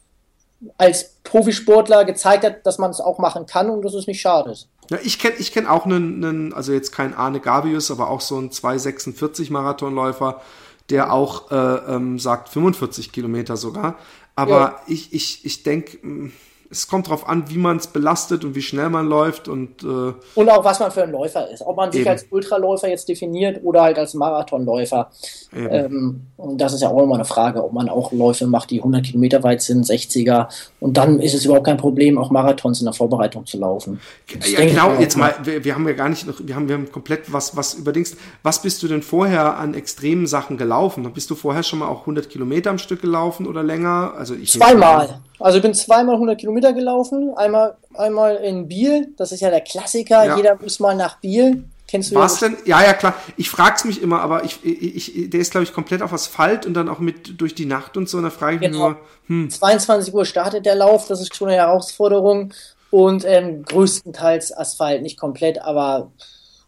[0.78, 4.56] als Profisportler gezeigt hat, dass man es auch machen kann und dass es nicht schade
[4.90, 8.22] Ja, ich kenne ich kenn auch einen, einen, also jetzt kein Arne Gabius, aber auch
[8.22, 10.42] so einen 246 Marathonläufer,
[10.90, 13.98] der auch äh, ähm, sagt 45 Kilometer sogar.
[14.36, 14.82] Aber ja.
[14.88, 16.32] ich, ich, ich denke,
[16.70, 20.14] es kommt darauf an, wie man es belastet und wie schnell man läuft und äh,
[20.36, 21.62] und auch was man für ein Läufer ist.
[21.62, 22.10] Ob man sich eben.
[22.10, 25.10] als Ultraläufer jetzt definiert oder halt als Marathonläufer.
[25.54, 28.80] Ähm, und das ist ja auch immer eine Frage, ob man auch Läufe macht, die
[28.80, 30.48] 100 Kilometer weit sind, 60er.
[30.80, 34.00] Und dann ist es überhaupt kein Problem, auch Marathons in der Vorbereitung zu laufen.
[34.46, 34.94] ja, genau.
[35.00, 37.56] Jetzt mal, wir, wir, haben ja gar nicht noch, wir haben, wir haben komplett was,
[37.56, 38.18] was überdings.
[38.44, 41.12] Was bist du denn vorher an extremen Sachen gelaufen?
[41.14, 44.14] Bist du vorher schon mal auch 100 Kilometer am Stück gelaufen oder länger?
[44.18, 45.22] Also ich zweimal.
[45.40, 47.34] Also ich bin zweimal 100 Kilometer gelaufen.
[47.36, 49.14] Einmal, einmal in Biel.
[49.18, 50.26] Das ist ja der Klassiker.
[50.26, 50.38] Ja.
[50.38, 51.66] Jeder muss mal nach Biel.
[51.88, 52.58] Kennst du Was denn?
[52.66, 53.14] Ja, ja, klar.
[53.38, 56.66] Ich frag's mich immer, aber ich, ich, ich der ist, glaube ich, komplett auf Asphalt
[56.66, 58.18] und dann auch mit durch die Nacht und so.
[58.18, 58.90] Und da frage ich genau.
[58.90, 59.50] mich nur, hm.
[59.50, 62.54] 22 Uhr startet der Lauf, das ist schon eine Herausforderung.
[62.90, 66.12] Und ähm, größtenteils Asphalt, nicht komplett, aber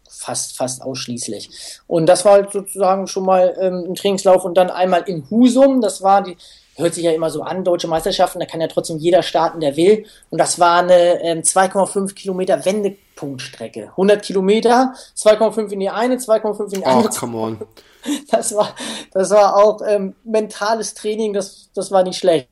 [0.08, 1.50] fast, fast ausschließlich.
[1.86, 5.80] Und das war halt sozusagen schon mal ähm, ein Trainingslauf und dann einmal in Husum,
[5.80, 6.36] das war die,
[6.78, 9.76] hört sich ja immer so an, deutsche Meisterschaften, da kann ja trotzdem jeder starten, der
[9.76, 10.04] will.
[10.30, 13.88] Und das war eine ähm, 2,5 Kilometer Wendepunktstrecke.
[13.90, 17.10] 100 Kilometer, 2,5 in die eine, 2,5 in die andere.
[17.12, 17.58] Oh, come on.
[18.30, 18.74] Das war,
[19.12, 22.48] das war auch ähm, mentales Training, das, das war nicht schlecht.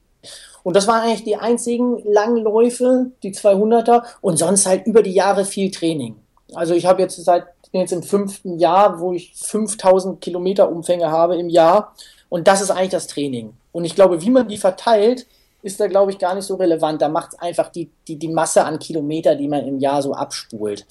[0.64, 5.44] Und das waren eigentlich die einzigen Langläufe, die 200er und sonst halt über die Jahre
[5.44, 6.16] viel Training.
[6.52, 11.36] Also ich habe jetzt seit jetzt im fünften Jahr, wo ich 5000 Kilometer Umfänge habe
[11.36, 11.94] im Jahr
[12.28, 13.52] und das ist eigentlich das Training.
[13.76, 15.26] Und ich glaube, wie man die verteilt,
[15.60, 17.02] ist da, glaube ich, gar nicht so relevant.
[17.02, 20.14] Da macht es einfach die, die, die Masse an Kilometer, die man im Jahr so
[20.14, 20.86] abspult.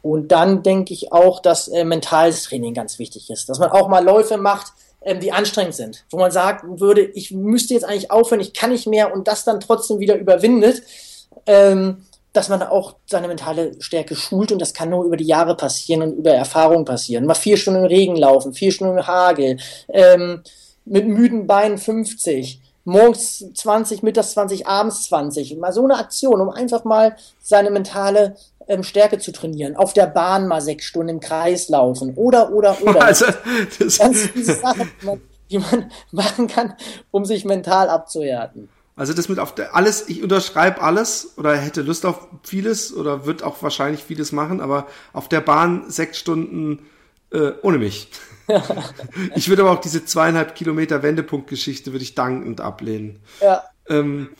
[0.00, 3.50] Und dann denke ich auch, dass äh, mentales Training ganz wichtig ist.
[3.50, 6.06] Dass man auch mal Läufe macht, ähm, die anstrengend sind.
[6.08, 9.44] Wo man sagt würde, ich müsste jetzt eigentlich aufhören, ich kann nicht mehr und das
[9.44, 10.84] dann trotzdem wieder überwindet.
[11.44, 15.54] Ähm, dass man auch seine mentale Stärke schult und das kann nur über die Jahre
[15.54, 17.26] passieren und über Erfahrung passieren.
[17.26, 19.58] Mal vier Stunden im Regen laufen, vier Stunden im Hagel.
[19.88, 20.42] Ähm,
[20.86, 25.58] mit müden Beinen 50, morgens 20, mittags 20, abends 20.
[25.58, 28.36] Mal so eine Aktion, um einfach mal seine mentale
[28.68, 29.76] ähm, Stärke zu trainieren.
[29.76, 32.14] Auf der Bahn mal sechs Stunden im Kreis laufen.
[32.14, 33.02] Oder, oder, oder.
[33.02, 33.26] Also,
[33.78, 35.20] das Ganz diese Sachen, die man,
[35.50, 36.74] die man machen kann,
[37.10, 38.68] um sich mental abzuhärten.
[38.98, 43.26] Also das mit auf der, alles, ich unterschreibe alles oder hätte Lust auf vieles oder
[43.26, 46.78] wird auch wahrscheinlich vieles machen, aber auf der Bahn sechs Stunden
[47.32, 48.08] Äh, ohne mich.
[49.34, 53.20] ich würde aber auch diese zweieinhalb Kilometer Wendepunktgeschichte würde ich dankend ablehnen.
[53.40, 53.64] Ja.
[53.88, 54.30] Ähm,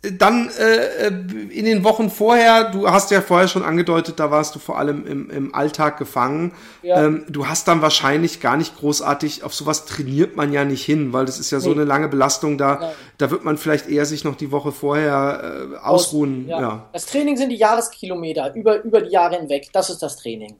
[0.00, 4.60] dann äh, in den Wochen vorher, du hast ja vorher schon angedeutet, da warst du
[4.60, 6.54] vor allem im, im Alltag gefangen.
[6.82, 7.04] Ja.
[7.04, 11.12] Ähm, du hast dann wahrscheinlich gar nicht großartig, auf sowas trainiert man ja nicht hin,
[11.12, 11.64] weil das ist ja nee.
[11.64, 12.80] so eine lange Belastung da.
[12.80, 12.92] Ja.
[13.18, 16.44] Da wird man vielleicht eher sich noch die Woche vorher äh, ausruhen.
[16.44, 16.60] Aus, ja.
[16.60, 16.88] ja.
[16.92, 19.68] Das Training sind die Jahreskilometer über, über die Jahre hinweg.
[19.72, 20.54] Das ist das Training.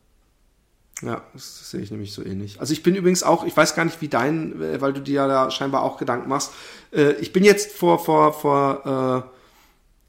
[1.02, 2.60] Ja, das sehe ich nämlich so ähnlich.
[2.60, 5.14] Also ich bin übrigens auch, ich weiß gar nicht, wie dein, äh, weil du dir
[5.14, 6.52] ja da scheinbar auch Gedanken machst.
[6.92, 9.30] Äh, ich bin jetzt vor, vor, vor,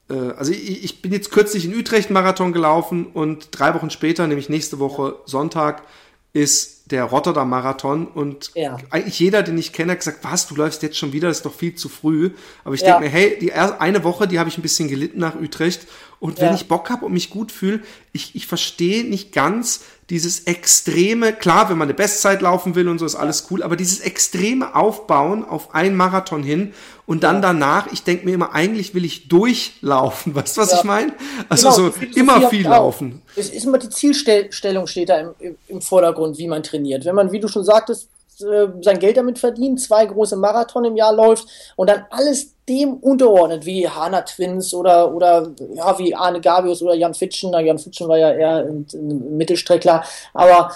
[0.09, 3.91] äh, äh, also ich, ich bin jetzt kürzlich in Utrecht Marathon gelaufen und drei Wochen
[3.91, 5.83] später, nämlich nächste Woche Sonntag,
[6.31, 8.77] ist der Rotterdam Marathon und ja.
[8.89, 11.45] eigentlich jeder, den ich kenne, hat gesagt, was, du läufst jetzt schon wieder, das ist
[11.45, 12.31] doch viel zu früh.
[12.63, 12.87] Aber ich ja.
[12.87, 15.87] denke mir, hey, die eine Woche, die habe ich ein bisschen gelitten nach Utrecht
[16.19, 16.55] und wenn ja.
[16.55, 21.69] ich Bock habe und mich gut fühle, ich, ich verstehe nicht ganz dieses extreme, klar,
[21.69, 25.45] wenn man eine Bestzeit laufen will und so ist alles cool, aber dieses extreme Aufbauen
[25.45, 26.73] auf einen Marathon hin
[27.05, 30.33] und dann danach, ich denke mir immer, eigentlich will ich durchlaufen.
[30.35, 31.13] Weißt du, was ich meine?
[31.47, 33.21] Also genau, so immer viel laufen.
[33.35, 37.05] Es ist immer die Zielstellung steht da im, im Vordergrund, wie man trainiert.
[37.05, 38.09] Wenn man, wie du schon sagtest,
[38.41, 42.95] äh, sein Geld damit verdient, zwei große Marathon im Jahr läuft und dann alles dem
[42.95, 47.51] unterordnet, wie Hana Twins oder, oder ja, wie Arne Gabius oder Jan Fitschen.
[47.51, 50.71] Na, Jan Fitschen war ja eher ein, ein Mittelstreckler, aber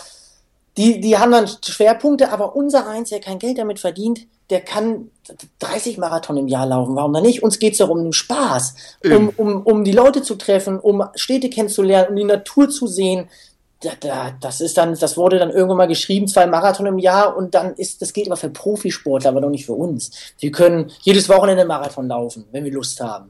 [0.78, 5.12] die, die haben dann Schwerpunkte, aber unser eins, der kein Geld damit verdient, der kann
[5.60, 6.96] 30 Marathon im Jahr laufen.
[6.96, 7.44] Warum dann nicht?
[7.44, 11.04] Uns geht es doch um den Spaß, um, um, um die Leute zu treffen, um
[11.16, 13.30] Städte kennenzulernen, um die Natur zu sehen
[14.42, 17.74] das ist dann, das wurde dann irgendwann mal geschrieben, zwei Marathon im Jahr und dann
[17.76, 20.12] ist, das gilt aber für Profisportler, aber doch nicht für uns.
[20.40, 23.30] Wir können jedes Wochenende Marathon laufen, wenn wir Lust haben.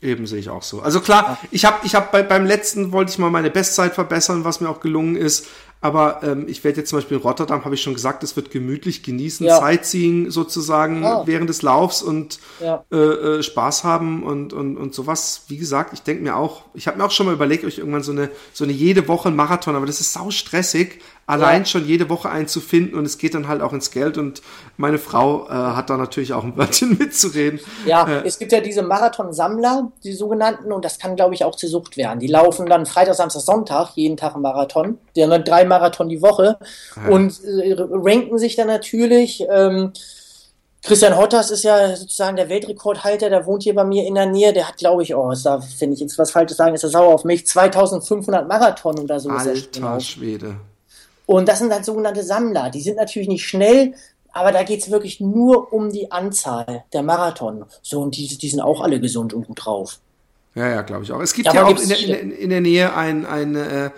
[0.00, 0.80] Eben sehe ich auch so.
[0.80, 4.44] Also klar, ich habe ich hab bei, beim letzten wollte ich mal meine Bestzeit verbessern,
[4.44, 5.46] was mir auch gelungen ist.
[5.82, 8.52] Aber ähm, ich werde jetzt zum Beispiel in Rotterdam, habe ich schon gesagt, es wird
[8.52, 9.58] gemütlich genießen, ja.
[9.58, 11.26] Sightseeing sozusagen ja.
[11.26, 12.84] während des Laufs und ja.
[12.92, 15.42] äh, äh, Spaß haben und, und, und sowas.
[15.48, 18.04] Wie gesagt, ich denke mir auch, ich habe mir auch schon mal überlegt, euch irgendwann
[18.04, 22.08] so eine, so eine jede Woche Marathon, aber das ist sau stressig allein schon jede
[22.10, 24.42] Woche einen zu finden und es geht dann halt auch ins Geld und
[24.76, 27.60] meine Frau äh, hat da natürlich auch ein Wörtchen mitzureden.
[27.86, 31.54] Ja, äh, es gibt ja diese Marathon-Sammler, die sogenannten, und das kann, glaube ich, auch
[31.54, 32.18] zur Sucht werden.
[32.18, 34.98] Die laufen dann Freitag, Samstag, Sonntag, jeden Tag einen Marathon.
[35.14, 36.58] Die haben dann drei Marathon die Woche
[36.96, 37.10] ja.
[37.10, 39.44] und äh, ranken sich dann natürlich.
[39.48, 39.92] Ähm,
[40.84, 44.52] Christian Hotters ist ja sozusagen der Weltrekordhalter, der wohnt hier bei mir in der Nähe.
[44.52, 47.14] Der hat, glaube ich, oh, da finde ich jetzt was Falsches sagen, ist er sauer
[47.14, 49.30] auf mich, 2500 Marathon oder so.
[49.30, 50.56] Alter Schwede.
[51.32, 52.68] Und das sind dann sogenannte Sammler.
[52.68, 53.94] Die sind natürlich nicht schnell,
[54.32, 57.64] aber da geht es wirklich nur um die Anzahl der Marathon.
[57.80, 59.98] So, und die, die sind auch alle gesund und gut drauf.
[60.54, 61.22] Ja, ja, glaube ich auch.
[61.22, 63.90] Es gibt ja, ja auch in der, in, in der, Nähe ein, ein äh,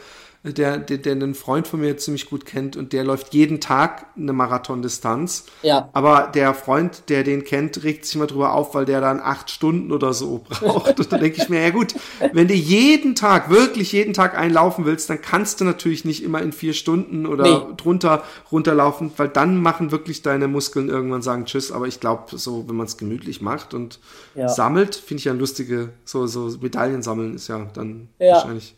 [0.52, 4.06] der, der, der einen Freund von mir ziemlich gut kennt und der läuft jeden Tag
[4.14, 5.46] eine Marathondistanz.
[5.62, 5.88] Ja.
[5.94, 9.50] Aber der Freund, der den kennt, regt sich mal drüber auf, weil der dann acht
[9.50, 11.00] Stunden oder so braucht.
[11.00, 11.94] und da denke ich mir, ja gut,
[12.34, 16.42] wenn du jeden Tag, wirklich jeden Tag einlaufen willst, dann kannst du natürlich nicht immer
[16.42, 17.74] in vier Stunden oder nee.
[17.78, 21.72] drunter runterlaufen, weil dann machen wirklich deine Muskeln irgendwann sagen Tschüss.
[21.72, 23.98] Aber ich glaube, so, wenn man es gemütlich macht und
[24.34, 24.48] ja.
[24.50, 28.34] sammelt, finde ich ja lustige, so, so Medaillen sammeln ist ja dann ja.
[28.34, 28.74] wahrscheinlich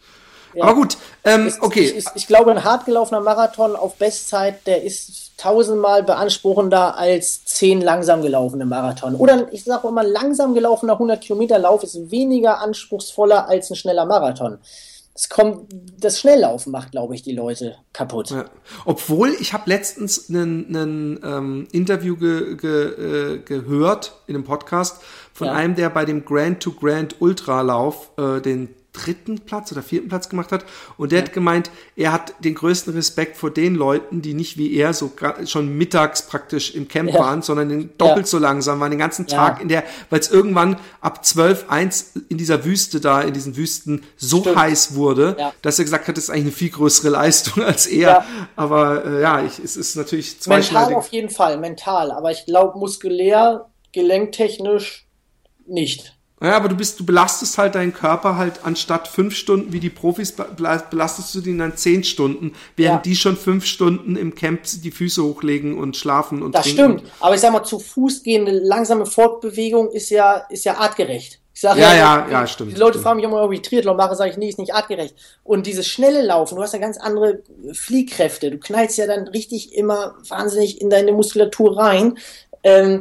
[0.56, 0.64] ja.
[0.64, 1.82] Aber gut, ähm, okay.
[1.82, 7.44] Ich, ich, ich, glaube, ein hart gelaufener Marathon auf Bestzeit, der ist tausendmal beanspruchender als
[7.44, 9.16] zehn langsam gelaufene Marathon.
[9.16, 14.06] Oder ich sage immer, langsam gelaufener 100 Kilometer Lauf ist weniger anspruchsvoller als ein schneller
[14.06, 14.58] Marathon.
[15.14, 18.30] Es kommt, das Schnelllaufen macht, glaube ich, die Leute kaputt.
[18.30, 18.46] Ja.
[18.84, 25.48] Obwohl, ich habe letztens ein ähm, Interview ge, ge, äh, gehört in einem Podcast von
[25.48, 25.54] ja.
[25.54, 30.28] einem, der bei dem Grand to Grand Ultralauf äh, den dritten Platz oder vierten Platz
[30.28, 30.64] gemacht hat.
[30.96, 31.24] Und der ja.
[31.24, 35.12] hat gemeint, er hat den größten Respekt vor den Leuten, die nicht wie er so
[35.44, 37.20] schon mittags praktisch im Camp ja.
[37.20, 38.30] waren, sondern doppelt ja.
[38.30, 42.38] so langsam waren, den ganzen Tag in der, weil es irgendwann ab 12, 1 in
[42.38, 44.56] dieser Wüste da, in diesen Wüsten so Stimmt.
[44.56, 48.24] heiß wurde, dass er gesagt hat, das ist eigentlich eine viel größere Leistung als er.
[48.56, 50.88] Aber äh, ja, ich, es ist natürlich zweischneidig.
[50.88, 52.10] Mental auf jeden Fall, mental.
[52.10, 55.06] Aber ich glaube, muskulär, gelenktechnisch
[55.66, 56.15] nicht.
[56.42, 59.88] Ja, aber du bist, du belastest halt deinen Körper halt anstatt fünf Stunden wie die
[59.88, 63.10] Profis belastest du den dann zehn Stunden, während ja.
[63.10, 66.98] die schon fünf Stunden im Camp die Füße hochlegen und schlafen und Das trinken.
[66.98, 67.12] stimmt.
[67.20, 71.40] Aber ich sag mal, zu Fuß gehende langsame Fortbewegung ist ja, ist ja artgerecht.
[71.54, 72.72] Ich sage ja, ja, ja, ja, stimmt.
[72.72, 73.04] Die Leute stimmt.
[73.04, 75.14] fragen mich immer, ob ich Triathlon mache, sage ich, nee, ist nicht artgerecht.
[75.42, 77.38] Und dieses schnelle Laufen, du hast ja ganz andere
[77.72, 78.50] Fliehkräfte.
[78.50, 82.18] Du knallst ja dann richtig immer wahnsinnig in deine Muskulatur rein.
[82.62, 83.00] Ähm,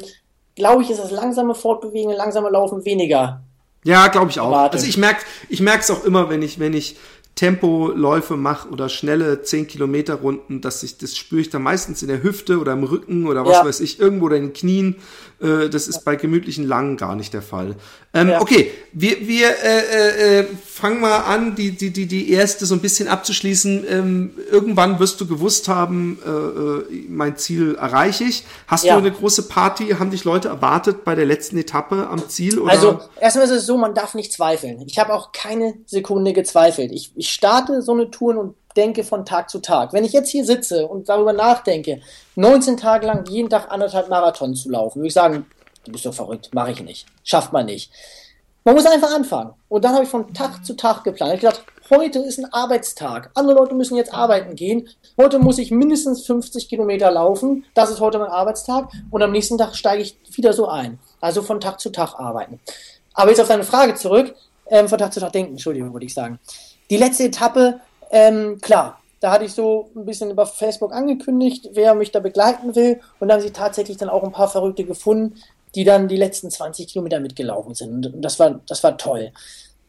[0.55, 3.41] glaube ich, ist das langsame Fortbewegen, langsame Laufen weniger.
[3.83, 4.47] Ja, glaube ich auch.
[4.47, 4.79] Erwartet.
[4.79, 6.97] Also ich merke ich auch immer, wenn ich, wenn ich
[7.35, 12.07] Tempoläufe mache oder schnelle 10 Kilometer Runden, dass ich, das spüre ich dann meistens in
[12.07, 13.65] der Hüfte oder im Rücken oder was ja.
[13.65, 14.95] weiß ich, irgendwo oder in den Knien.
[15.41, 17.75] Äh, das ist bei gemütlichen Langen gar nicht der Fall.
[18.13, 18.41] Ähm, ja.
[18.41, 22.79] Okay, wir, wir äh, äh, fangen mal an, die, die, die, die erste so ein
[22.79, 23.85] bisschen abzuschließen.
[23.89, 28.45] Ähm, irgendwann wirst du gewusst haben, äh, äh mein Ziel erreiche ich.
[28.67, 28.93] Hast ja.
[28.93, 29.89] du eine große Party?
[29.99, 32.59] Haben dich Leute erwartet bei der letzten Etappe am Ziel?
[32.59, 32.71] Oder?
[32.71, 34.81] Also erstmal ist es so, man darf nicht zweifeln.
[34.87, 36.91] Ich habe auch keine Sekunde gezweifelt.
[36.93, 39.93] Ich, ich starte so eine Tour und denke von Tag zu Tag.
[39.93, 42.01] Wenn ich jetzt hier sitze und darüber nachdenke,
[42.35, 45.45] 19 Tage lang jeden Tag anderthalb Marathon zu laufen, würde ich sagen,
[45.85, 47.91] du bist doch verrückt, mache ich nicht, schafft man nicht.
[48.67, 49.53] Man muss einfach anfangen.
[49.69, 51.35] Und dann habe ich von Tag zu Tag geplant.
[51.35, 53.29] Ich gedacht, heute ist ein Arbeitstag.
[53.35, 54.89] Andere Leute müssen jetzt arbeiten gehen.
[55.17, 57.63] Heute muss ich mindestens 50 Kilometer laufen.
[57.75, 58.89] Das ist heute mein Arbeitstag.
[59.11, 60.97] Und am nächsten Tag steige ich wieder so ein.
[61.21, 62.59] Also von Tag zu Tag arbeiten.
[63.13, 64.33] Aber jetzt auf deine Frage zurück.
[64.67, 66.39] Ähm, von Tag zu Tag denken, Entschuldigung, würde ich sagen.
[66.89, 71.95] Die letzte Etappe ähm, klar, da hatte ich so ein bisschen über Facebook angekündigt, wer
[71.95, 72.99] mich da begleiten will.
[73.19, 75.35] Und da haben sie tatsächlich dann auch ein paar Verrückte gefunden,
[75.73, 78.05] die dann die letzten 20 Kilometer mitgelaufen sind.
[78.05, 79.31] Und das war, das war toll.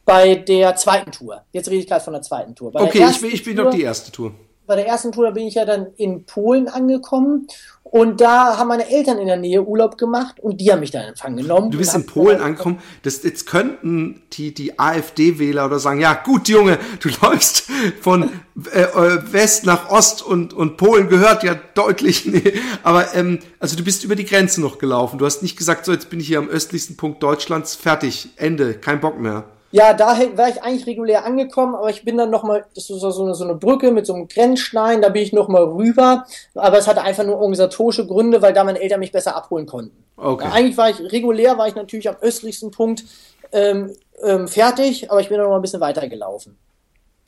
[0.05, 2.73] Bei der zweiten Tour, jetzt rede ich gerade von der zweiten Tour.
[2.73, 4.33] Bei okay, ich bin, ich bin Tour, noch die erste Tour.
[4.67, 7.47] Bei der ersten Tour bin ich ja dann in Polen angekommen
[7.83, 11.03] und da haben meine Eltern in der Nähe Urlaub gemacht und die haben mich dann
[11.03, 11.71] in Empfang genommen.
[11.71, 12.79] Du bist in Polen angekommen.
[13.05, 18.25] Das, jetzt könnten die, die AfD-Wähler oder sagen, ja gut, Junge, du läufst von
[18.73, 22.27] äh, äh, West nach Ost und, und Polen gehört ja deutlich.
[22.37, 22.55] Nee.
[22.83, 25.19] Aber ähm, also du bist über die Grenze noch gelaufen.
[25.19, 28.75] Du hast nicht gesagt, so jetzt bin ich hier am östlichsten Punkt Deutschlands, fertig, Ende,
[28.75, 29.45] kein Bock mehr.
[29.77, 33.23] Ja, da wäre ich eigentlich regulär angekommen, aber ich bin dann nochmal, das ist so
[33.23, 36.89] eine, so eine Brücke mit so einem Grenzstein, da bin ich nochmal rüber, aber es
[36.89, 40.03] hatte einfach nur organisatorische Gründe, weil da meine Eltern mich besser abholen konnten.
[40.17, 40.47] Okay.
[40.47, 43.05] Ja, eigentlich war ich, regulär war ich natürlich am östlichsten Punkt
[43.53, 46.57] ähm, ähm, fertig, aber ich bin dann noch mal ein bisschen weiter gelaufen.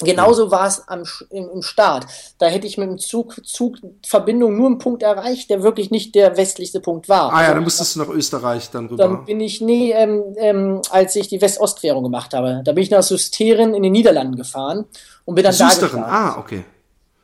[0.05, 2.07] Genauso war es am, im, im Start.
[2.39, 6.37] Da hätte ich mit dem Zug, Zugverbindung nur einen Punkt erreicht, der wirklich nicht der
[6.37, 7.33] westlichste Punkt war.
[7.33, 9.03] Ah ja, dann musstest du nach Österreich dann rüber.
[9.03, 12.91] Dann bin ich, nee, ähm, ähm, als ich die West-Ost-Querung gemacht habe, da bin ich
[12.91, 14.85] nach Susteren in den Niederlanden gefahren
[15.25, 15.81] und bin dann Susteren.
[15.81, 16.13] da gestartet.
[16.13, 16.65] Ah, okay.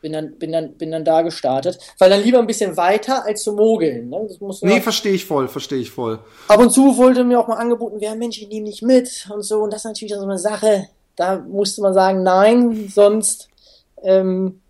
[0.00, 3.44] Bin dann, bin, dann, bin dann da gestartet, weil dann lieber ein bisschen weiter als
[3.44, 4.10] zu mogeln.
[4.10, 4.28] Ne?
[4.62, 6.18] Nee, verstehe ich voll, verstehe ich voll.
[6.48, 9.42] Ab und zu wollte mir auch mal angeboten werden, Mensch, ich nehme nicht mit und
[9.42, 9.60] so.
[9.60, 13.48] Und das ist natürlich so eine Sache, da musste man sagen, nein, sonst
[14.02, 14.60] ähm,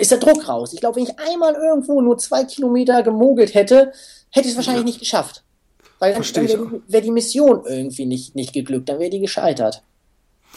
[0.00, 0.72] ist der Druck raus.
[0.72, 3.92] Ich glaube, wenn ich einmal irgendwo nur zwei Kilometer gemogelt hätte,
[4.30, 4.86] hätte ich es wahrscheinlich ja.
[4.86, 5.44] nicht geschafft.
[5.98, 9.82] Weil dann, dann wäre wär die Mission irgendwie nicht, nicht geglückt, dann wäre die gescheitert.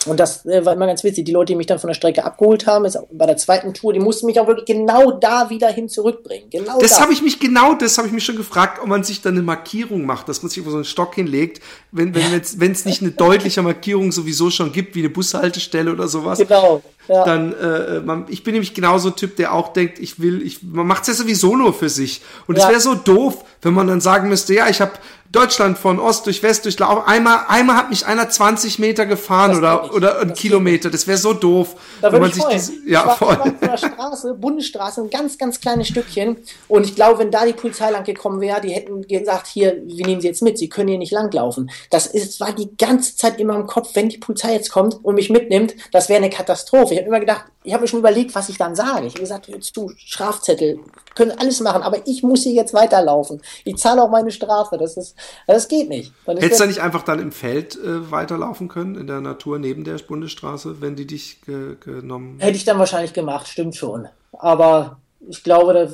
[0.08, 1.26] Und das äh, war immer ganz witzig.
[1.26, 3.94] Die Leute, die mich dann von der Strecke abgeholt haben, ist bei der zweiten Tour,
[3.94, 6.50] die mussten mich auch wirklich genau da wieder hin zurückbringen.
[6.50, 9.22] Genau das habe ich mich genau, das habe ich mich schon gefragt, ob man sich
[9.22, 12.60] dann eine Markierung macht, dass man sich über so einen Stock hinlegt, wenn wenn es
[12.60, 16.40] wenn es nicht eine deutliche Markierung sowieso schon gibt, wie eine Bushaltestelle oder sowas.
[16.40, 16.82] Genau.
[17.08, 17.26] Ja.
[17.26, 20.88] Dann äh, man, ich bin nämlich genauso Typ, der auch denkt, ich will, ich man
[20.88, 22.22] macht es ja sowieso nur für sich.
[22.48, 22.70] Und es ja.
[22.70, 24.94] wäre so doof, wenn man dann sagen müsste, ja, ich habe
[25.32, 27.04] Deutschland von Ost durch West durchlaufen.
[27.06, 30.90] Einmal, einmal hat mich einer 20 Meter gefahren oder, oder ein Kilometer.
[30.90, 31.76] Das wäre so doof.
[32.02, 33.54] Da wenn man sich diese, ja, ich war, voll.
[33.62, 36.38] Ich war Straße, Bundesstraße, ein ganz, ganz kleines Stückchen.
[36.68, 40.06] Und ich glaube, wenn da die Polizei lang gekommen wäre, die hätten gesagt, hier, wir
[40.06, 41.72] nehmen Sie jetzt mit, Sie können hier nicht langlaufen.
[41.90, 45.16] Das ist, war die ganze Zeit immer im Kopf, wenn die Polizei jetzt kommt und
[45.16, 46.94] mich mitnimmt, das wäre eine Katastrophe.
[46.94, 49.08] Ich habe immer gedacht, ich habe mir schon überlegt, was ich dann sage.
[49.08, 50.80] Ich habe gesagt, jetzt du, Strafzettel,
[51.16, 53.42] können alles machen, aber ich muss hier jetzt weiterlaufen.
[53.66, 54.78] Ich zahle auch meine Strafe.
[54.78, 55.16] Das ist,
[55.48, 56.14] das geht nicht.
[56.26, 59.98] Hättest du nicht einfach dann im Feld äh, weiterlaufen können, in der Natur neben der
[59.98, 64.08] Bundesstraße, wenn die dich ge genommen Hätte ich dann wahrscheinlich gemacht, stimmt schon.
[64.34, 65.88] Aber ich glaube, da,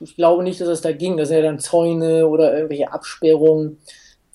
[0.00, 1.16] ich glaube nicht, dass es da ging.
[1.16, 3.78] Das sind ja dann Zäune oder irgendwelche Absperrungen.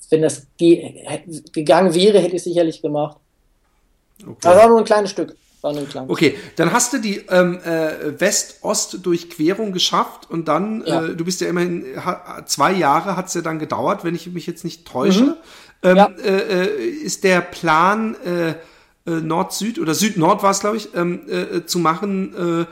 [0.08, 1.04] Wenn das ge
[1.52, 3.18] gegangen wäre, hätte ich es sicherlich gemacht.
[4.22, 4.48] Okay.
[4.48, 5.36] Aber war nur ein kleines Stück.
[6.08, 11.04] Okay, dann hast du die ähm, äh, West-Ost-Durchquerung geschafft und dann, ja.
[11.04, 11.84] äh, du bist ja immerhin,
[12.46, 15.22] zwei Jahre hat es ja dann gedauert, wenn ich mich jetzt nicht täusche.
[15.22, 15.34] Mhm.
[15.82, 16.10] Ähm, ja.
[16.22, 21.20] äh, äh ist der Plan äh, äh, Nord-Süd oder Süd-Nord war es, glaube ich, ähm,
[21.28, 22.64] äh, zu machen, äh,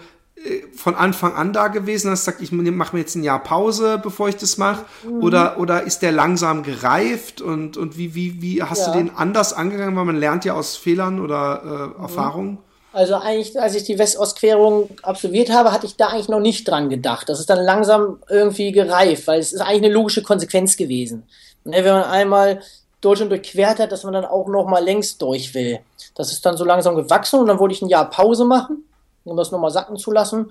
[0.76, 4.28] von Anfang an da gewesen, hast gesagt, ich mache mir jetzt ein Jahr Pause, bevor
[4.28, 4.84] ich das mache?
[5.04, 5.22] Mhm.
[5.22, 8.92] Oder, oder ist der langsam gereift und, und wie, wie, wie hast ja.
[8.92, 9.96] du den anders angegangen?
[9.96, 12.58] Weil man lernt ja aus Fehlern oder äh, Erfahrungen.
[12.92, 16.88] Also eigentlich, als ich die West-Ost-Querung absolviert habe, hatte ich da eigentlich noch nicht dran
[16.88, 17.28] gedacht.
[17.28, 21.24] Das ist dann langsam irgendwie gereift, weil es ist eigentlich eine logische Konsequenz gewesen.
[21.64, 22.60] Wenn man einmal
[23.00, 25.80] Deutschland durchquert hat, dass man dann auch noch mal längs durch will.
[26.14, 28.84] Das ist dann so langsam gewachsen und dann wollte ich ein Jahr Pause machen,
[29.24, 30.50] um das nochmal sacken zu lassen.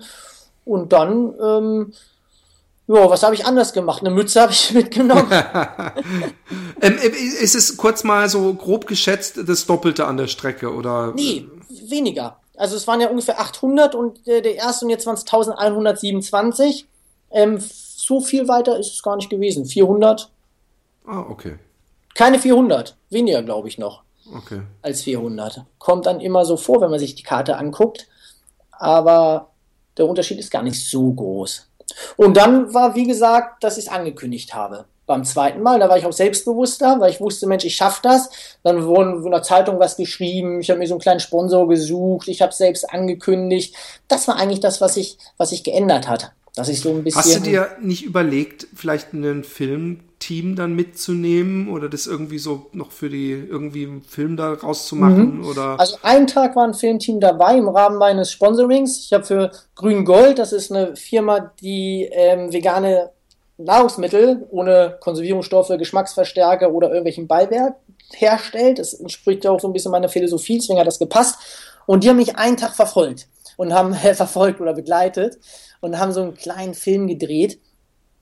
[0.64, 1.92] Und dann, ähm,
[2.86, 4.00] ja, was habe ich anders gemacht?
[4.00, 5.30] Eine Mütze habe ich mitgenommen.
[6.80, 6.98] ähm,
[7.40, 11.12] ist es kurz mal so grob geschätzt das Doppelte an der Strecke oder?
[11.14, 12.38] Nee, weniger.
[12.56, 16.86] Also es waren ja ungefähr 800 und äh, der erste und jetzt waren es 1127.
[17.30, 19.66] Ähm, so viel weiter ist es gar nicht gewesen.
[19.66, 20.30] 400.
[21.06, 21.58] Ah, okay.
[22.14, 22.96] Keine 400.
[23.10, 24.02] Weniger, glaube ich, noch.
[24.34, 24.62] Okay.
[24.82, 25.64] Als 400.
[25.78, 28.08] Kommt dann immer so vor, wenn man sich die Karte anguckt.
[28.70, 29.50] Aber
[29.96, 31.68] der Unterschied ist gar nicht so groß.
[32.16, 34.86] Und dann war, wie gesagt, dass ich es angekündigt habe.
[35.08, 38.28] Beim zweiten Mal, da war ich auch selbstbewusster, weil ich wusste, Mensch, ich schaffe das.
[38.62, 42.28] Dann wurde in der Zeitung was geschrieben, ich habe mir so einen kleinen Sponsor gesucht,
[42.28, 43.74] ich habe selbst angekündigt.
[44.06, 46.32] Das war eigentlich das, was ich, was sich geändert hat.
[46.54, 47.22] Dass ich so ein bisschen.
[47.22, 52.92] Hast du dir nicht überlegt, vielleicht einen Filmteam dann mitzunehmen oder das irgendwie so noch
[52.92, 55.38] für die irgendwie einen Film da rauszumachen?
[55.38, 55.46] Mhm.
[55.46, 55.80] Oder?
[55.80, 59.06] Also einen Tag war ein Filmteam dabei im Rahmen meines Sponsorings.
[59.06, 63.10] Ich habe für Grün Gold, das ist eine Firma, die ähm, vegane
[63.58, 67.76] Nahrungsmittel ohne Konservierungsstoffe, Geschmacksverstärker oder irgendwelchen Beiwerk
[68.14, 68.78] herstellt.
[68.78, 71.38] Das entspricht ja auch so ein bisschen meiner Philosophie, deswegen hat das gepasst.
[71.86, 75.38] Und die haben mich einen Tag verfolgt und haben äh, verfolgt oder begleitet
[75.80, 77.58] und haben so einen kleinen Film gedreht,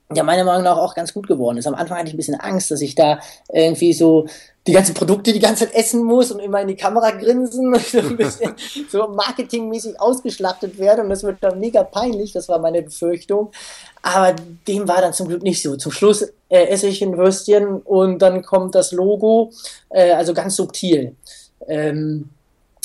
[0.09, 1.67] der meiner Meinung nach auch ganz gut geworden ist.
[1.67, 3.19] Am Anfang hatte ich ein bisschen Angst, dass ich da
[3.51, 4.25] irgendwie so
[4.65, 7.85] die ganzen Produkte die ganze Zeit essen muss und immer in die Kamera grinsen und
[7.85, 8.53] so ein bisschen
[8.91, 13.51] so marketingmäßig ausgeschlachtet werde und das wird dann mega peinlich, das war meine Befürchtung.
[14.01, 14.35] Aber
[14.67, 15.75] dem war dann zum Glück nicht so.
[15.75, 19.51] Zum Schluss äh, esse ich ein Würstchen und dann kommt das Logo,
[19.89, 21.15] äh, also ganz subtil.
[21.67, 22.29] Ähm,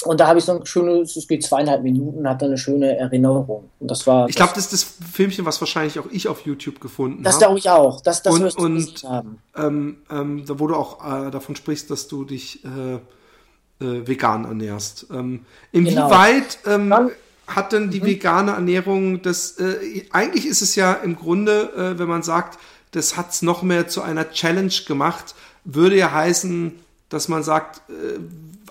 [0.05, 2.97] und da habe ich so ein schönes, es geht zweieinhalb Minuten, habe dann eine schöne
[2.97, 3.71] Erinnerung.
[3.79, 4.29] Und das war.
[4.29, 7.25] Ich glaube, das ist das Filmchen, was wahrscheinlich auch ich auf YouTube gefunden habe.
[7.25, 8.01] Das glaube ich auch.
[8.01, 9.39] Das, das und, und haben.
[9.57, 12.95] Ähm, ähm, da wo du auch äh, davon sprichst, dass du dich äh,
[13.83, 15.07] äh, vegan ernährst.
[15.11, 17.11] Ähm, inwieweit genau.
[17.47, 18.07] hat denn die mhm.
[18.07, 19.59] vegane Ernährung das?
[19.59, 22.59] Äh, eigentlich ist es ja im Grunde, äh, wenn man sagt,
[22.93, 25.35] das hat es noch mehr zu einer Challenge gemacht,
[25.65, 26.73] würde ja heißen,
[27.09, 28.19] dass man sagt, äh,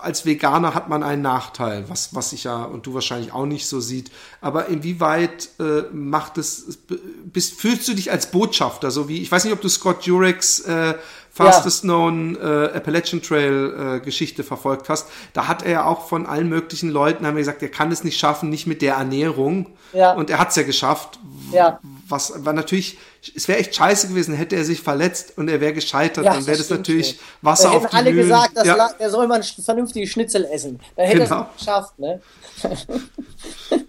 [0.01, 3.67] als Veganer hat man einen Nachteil, was, was ich ja und du wahrscheinlich auch nicht
[3.67, 4.11] so sieht.
[4.41, 6.79] Aber inwieweit äh, macht es,
[7.25, 10.61] bist, fühlst du dich als Botschafter, so wie, ich weiß nicht, ob du Scott Jurex
[10.61, 10.95] äh,
[11.33, 11.87] Fastest ja.
[11.87, 15.07] Known äh, Appalachian Trail äh, Geschichte verfolgt hast.
[15.31, 18.03] Da hat er ja auch von allen möglichen Leuten haben wir gesagt, er kann es
[18.03, 19.67] nicht schaffen, nicht mit der Ernährung.
[19.93, 20.11] Ja.
[20.11, 21.19] Und er hat es ja geschafft.
[21.53, 21.79] Ja.
[22.11, 22.97] Was war natürlich
[23.35, 26.45] es wäre echt scheiße gewesen, hätte er sich verletzt und er wäre gescheitert, ja, dann
[26.45, 27.19] wäre das, das natürlich nicht.
[27.41, 28.27] Wasser da auf die alle Mühlen.
[28.27, 28.89] gesagt, dass ja.
[28.97, 30.79] er soll man vernünftige Schnitzel essen.
[30.95, 31.35] Dann hätte genau.
[31.35, 32.21] er es geschafft, ne?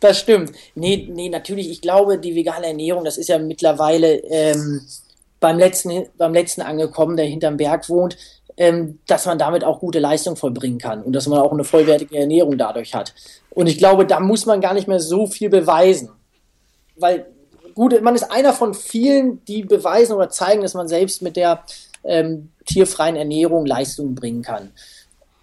[0.00, 0.52] das stimmt.
[0.74, 4.80] Nee, nee, natürlich, ich glaube, die vegane Ernährung, das ist ja mittlerweile ähm,
[5.40, 8.16] beim, letzten, beim letzten angekommen, der hinterm Berg wohnt,
[8.56, 12.16] ähm, dass man damit auch gute Leistung vollbringen kann und dass man auch eine vollwertige
[12.16, 13.12] Ernährung dadurch hat.
[13.50, 16.10] Und ich glaube, da muss man gar nicht mehr so viel beweisen.
[16.96, 17.26] Weil
[17.74, 21.62] gut, man ist einer von vielen, die beweisen oder zeigen, dass man selbst mit der
[22.04, 24.72] ähm, tierfreien Ernährung Leistung bringen kann.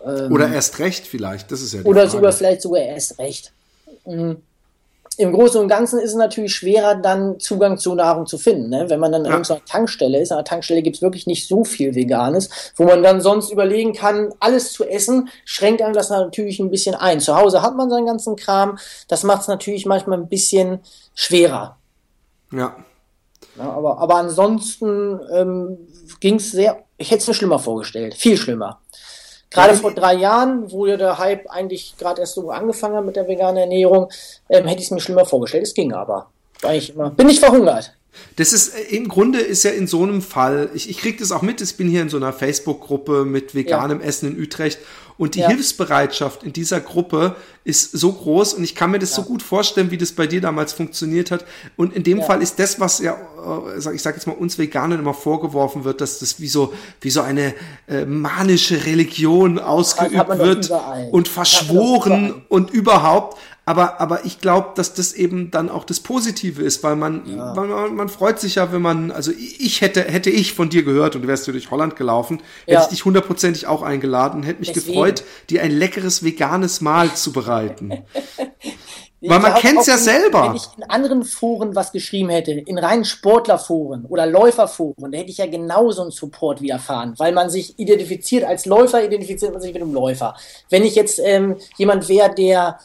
[0.06, 2.12] Ähm, oder erst recht vielleicht, das ist ja die Oder Frage.
[2.12, 3.52] sogar vielleicht sogar erst recht.
[4.06, 4.38] Mhm.
[5.18, 8.70] Im Großen und Ganzen ist es natürlich schwerer, dann Zugang zu Nahrung zu finden.
[8.70, 8.86] Ne?
[8.90, 9.32] Wenn man dann ja.
[9.32, 12.50] an so einer Tankstelle ist, an der Tankstelle gibt es wirklich nicht so viel Veganes,
[12.78, 16.96] wo man dann sonst überlegen kann, alles zu essen, schränkt einem das natürlich ein bisschen
[16.96, 17.20] ein.
[17.20, 18.78] Zu Hause hat man seinen ganzen Kram,
[19.10, 20.80] das macht es natürlich manchmal ein bisschen
[21.16, 21.79] schwerer.
[22.52, 22.76] Ja.
[23.58, 25.78] ja aber, aber ansonsten ähm,
[26.20, 28.80] ging es sehr, ich hätte es mir schlimmer vorgestellt, viel schlimmer.
[29.52, 33.16] Gerade vor drei Jahren, wo ja der Hype eigentlich gerade erst so angefangen hat mit
[33.16, 34.12] der veganen Ernährung,
[34.48, 35.64] ähm, hätte ich es mir schlimmer vorgestellt.
[35.64, 36.28] Es ging aber.
[36.62, 37.94] War ich immer, bin ich verhungert.
[38.36, 41.32] Das ist äh, im Grunde ist ja in so einem Fall, ich, ich kriege das
[41.32, 44.06] auch mit, ich bin hier in so einer Facebook-Gruppe mit veganem ja.
[44.06, 44.80] Essen in Utrecht
[45.20, 45.50] und die ja.
[45.50, 47.36] Hilfsbereitschaft in dieser Gruppe
[47.66, 49.18] ist so groß und ich kann mir das ja.
[49.18, 51.46] so gut vorstellen, wie das bei dir damals funktioniert hat.
[51.76, 52.22] Und in dem.
[52.24, 53.18] Fall ist das, was ja,
[53.76, 57.10] äh, ich sage jetzt mal, uns Veganern immer vorgeworfen wird, dass das wie so, wie
[57.10, 57.54] so eine
[57.90, 60.72] äh, manische Religion ausgeübt wird
[61.12, 63.38] und verschworen und überhaupt.
[63.70, 67.56] Aber, aber ich glaube, dass das eben dann auch das Positive ist, weil man, ja.
[67.56, 70.82] weil man, man freut sich ja, wenn man, also ich hätte, hätte ich von dir
[70.82, 72.74] gehört und du wärst durch Holland gelaufen, ja.
[72.74, 74.94] hätte ich dich hundertprozentig auch eingeladen, hätte mich Deswegen.
[74.94, 78.06] gefreut, dir ein leckeres veganes Mahl zu bereiten.
[79.22, 80.48] Weil man kennt es ja selber.
[80.48, 85.30] Wenn ich in anderen Foren was geschrieben hätte, in reinen Sportlerforen oder Läuferforen, da hätte
[85.30, 89.74] ich ja genauso einen Support widerfahren, weil man sich identifiziert als Läufer, identifiziert man sich
[89.74, 90.36] mit einem Läufer.
[90.72, 92.80] Wenn ich jetzt ähm, jemand wäre, der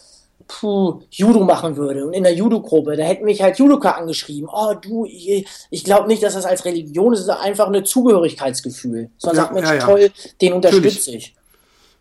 [0.47, 4.75] puh, Judo machen würde und in der Judo-Gruppe, da hätten mich halt Judoka angeschrieben, oh
[4.75, 9.11] du, ich, ich glaube nicht, dass das als Religion ist, es ist einfach ein Zugehörigkeitsgefühl.
[9.19, 9.85] Sondern ja, sagt, Mensch, ja, ja.
[9.85, 11.35] toll, den unterstütze ich.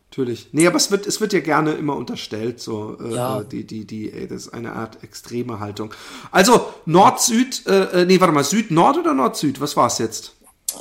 [0.10, 0.50] Natürlich.
[0.52, 3.42] Nee, aber es wird, es wird ja gerne immer unterstellt, so äh, ja.
[3.42, 5.92] Äh, die, die, die, ey, das ist eine Art extreme Haltung.
[6.32, 9.60] Also Nord-Süd, äh, äh, nee, warte mal, Süd-Nord oder Nord-Süd?
[9.60, 10.34] Was war es jetzt?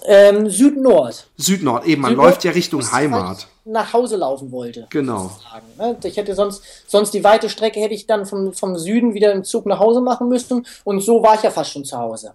[0.06, 1.28] Ähm, Süd-Nord.
[1.36, 3.46] Süd-Nord, eben, man Süd-Nord, läuft ja Richtung Heimat.
[3.64, 4.86] Nach Hause laufen wollte.
[4.90, 5.28] Genau.
[5.28, 5.96] sozusagen, ne?
[6.04, 9.44] Ich hätte sonst, sonst die weite Strecke hätte ich dann vom, vom Süden wieder im
[9.44, 12.32] Zug nach Hause machen müssen und so war ich ja fast schon zu Hause.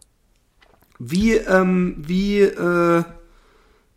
[1.00, 3.04] Wie, ähm, wie, äh,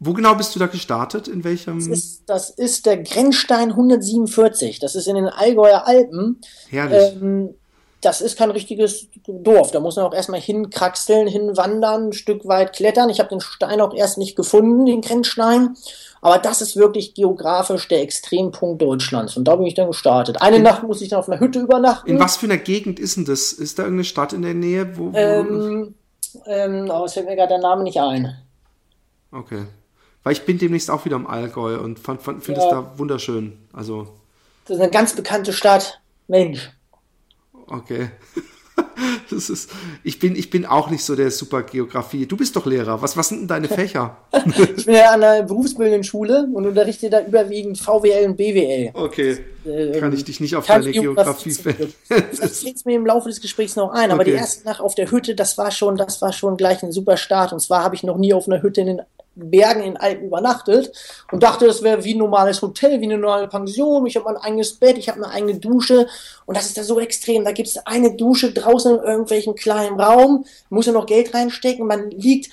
[0.01, 1.29] wo genau bist du da gestartet?
[1.29, 1.79] In welchem?
[1.79, 4.79] Das ist, das ist der Grenzstein 147.
[4.79, 6.41] Das ist in den Allgäuer Alpen.
[6.69, 7.23] Herrlich.
[7.23, 7.55] Ähm,
[8.01, 9.71] das ist kein richtiges Dorf.
[9.73, 13.11] Da muss man auch erstmal hinkraxeln, hinwandern, ein Stück weit klettern.
[13.11, 15.77] Ich habe den Stein auch erst nicht gefunden, den Grenzstein.
[16.23, 19.37] Aber das ist wirklich geografisch der Extrempunkt Deutschlands.
[19.37, 20.41] Und da bin ich dann gestartet.
[20.43, 22.09] Eine Nacht muss ich dann auf einer Hütte übernachten.
[22.11, 23.53] in was für einer Gegend ist denn das?
[23.53, 24.97] Ist da irgendeine Stadt in der Nähe?
[24.99, 25.95] Wo, wo Ähm,
[26.47, 28.37] ähm, aber es fällt mir gerade der Name nicht ein.
[29.33, 29.65] okay.
[30.23, 32.71] Weil ich bin demnächst auch wieder im Allgäu und finde es Ja.
[32.71, 33.57] da wunderschön.
[33.73, 34.07] Also,
[34.67, 36.01] Das ist eine ganz bekannte Stadt.
[36.29, 36.71] Mensch.
[37.71, 38.11] Okay.
[39.31, 39.71] Das ist,
[40.05, 42.27] ich bin, ich bin auch nicht so der super Geografie.
[42.27, 43.01] Du bist doch Lehrer.
[43.01, 44.17] Was, was sind denn deine Fächer?
[44.77, 48.91] Ich bin ja an der berufsbildenden Schule und unterrichte da überwiegend VWL und BWL.
[48.95, 49.39] Okay.
[49.99, 51.93] Kann ich dich nicht auf deine Geografie fällen?
[52.09, 54.33] Das fällt mir im Laufe des Gesprächs noch ein, aber Okay.
[54.33, 57.17] die erste Nacht auf der Hütte, das war schon, das war schon gleich ein super
[57.17, 57.53] Start.
[57.53, 59.01] Und zwar habe ich noch nie auf einer Hütte in den
[59.49, 60.93] Bergen in Alpen übernachtet
[61.31, 64.07] und dachte, das wäre wie ein normales Hotel, wie eine normale Pension.
[64.07, 66.09] Ich habe mein eigenes Bett, ich habe eine eigene Dusche
[66.47, 67.45] und das ist da so extrem.
[67.45, 71.87] Da gibt es eine Dusche draußen in irgendwelchen kleinen Raum, muss ja noch Geld reinstecken.
[71.87, 72.51] Man liegt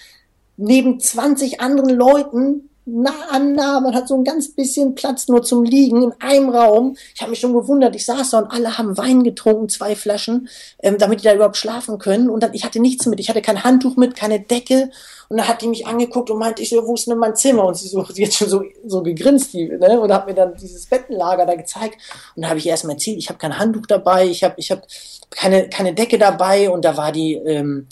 [0.55, 5.43] neben 20 anderen Leuten nah an nah, man hat so ein ganz bisschen Platz nur
[5.43, 6.95] zum Liegen in einem Raum.
[7.13, 10.47] Ich habe mich schon gewundert, ich saß da und alle haben Wein getrunken, zwei Flaschen,
[10.81, 12.29] ähm, damit die da überhaupt schlafen können.
[12.29, 14.89] Und dann, ich hatte nichts mit, ich hatte kein Handtuch mit, keine Decke.
[15.29, 17.65] Und dann hat die mich angeguckt und meinte, ich so, wo ist denn mein Zimmer?
[17.65, 19.99] Und sie so, sie hat schon so, so gegrinst, die, ne?
[19.99, 21.97] Und hat mir dann dieses Bettenlager da gezeigt.
[22.35, 24.71] Und da habe ich erst mal erzählt, ich habe kein Handtuch dabei, ich habe ich
[24.71, 24.87] hab
[25.29, 26.69] keine, keine Decke dabei.
[26.69, 27.87] Und da war die, ähm,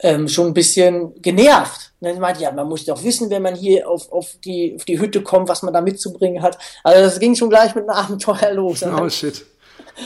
[0.00, 1.87] ähm, schon ein bisschen genervt.
[2.00, 4.84] Und dann meinte, ja, man muss doch wissen, wenn man hier auf, auf, die, auf
[4.84, 6.56] die Hütte kommt, was man da mitzubringen hat.
[6.84, 8.82] Also das ging schon gleich mit einem Abenteuer los.
[8.84, 9.44] Oh shit.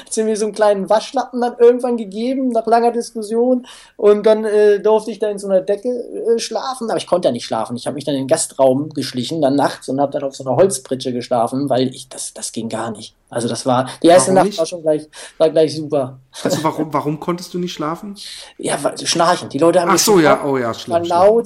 [0.00, 3.66] hat sie mir so einen kleinen Waschlappen dann irgendwann gegeben, nach langer Diskussion.
[3.98, 6.88] Und dann äh, durfte ich da in so einer Decke äh, schlafen.
[6.88, 7.76] Aber ich konnte ja nicht schlafen.
[7.76, 10.44] Ich habe mich dann in den Gastraum geschlichen, dann nachts und habe dann auf so
[10.46, 13.14] einer Holzpritsche geschlafen, weil ich das, das ging gar nicht.
[13.28, 14.58] Also das war, die erste Warum Nacht nicht?
[14.58, 16.18] war schon gleich, war gleich super.
[16.42, 18.16] Also warum, warum konntest du nicht schlafen?
[18.56, 19.50] Ja, weil- schnarchen.
[19.50, 21.04] Die Leute haben Ach so, ja, oh ja, war schlimm.
[21.04, 21.42] schlimm.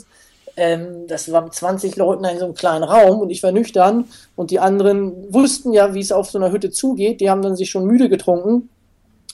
[0.57, 4.07] Ähm, das war mit 20 Leuten in so einem kleinen Raum und ich war nüchtern
[4.37, 7.21] und die anderen wussten ja, wie es auf so einer Hütte zugeht.
[7.21, 8.71] Die haben dann sich schon müde getrunken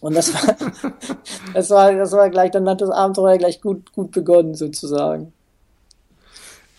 [0.01, 0.57] und das war,
[1.55, 5.33] das war, das war gleich, dann hat das Abenteuer gleich gut, gut begonnen sozusagen.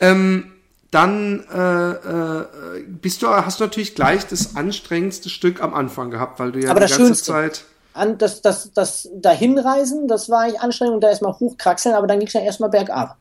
[0.02, 0.52] Ähm,
[0.92, 6.40] dann äh, äh, bist du, hast du natürlich gleich das anstrengendste Stück am Anfang gehabt,
[6.40, 7.32] weil du ja Aber die ganze Schönste.
[7.32, 7.64] Zeit.
[7.94, 12.20] An, das, das, das dahinreisen, das war eigentlich anstrengend und da erstmal hochkraxeln, aber dann
[12.20, 13.18] ging es ja erstmal bergab.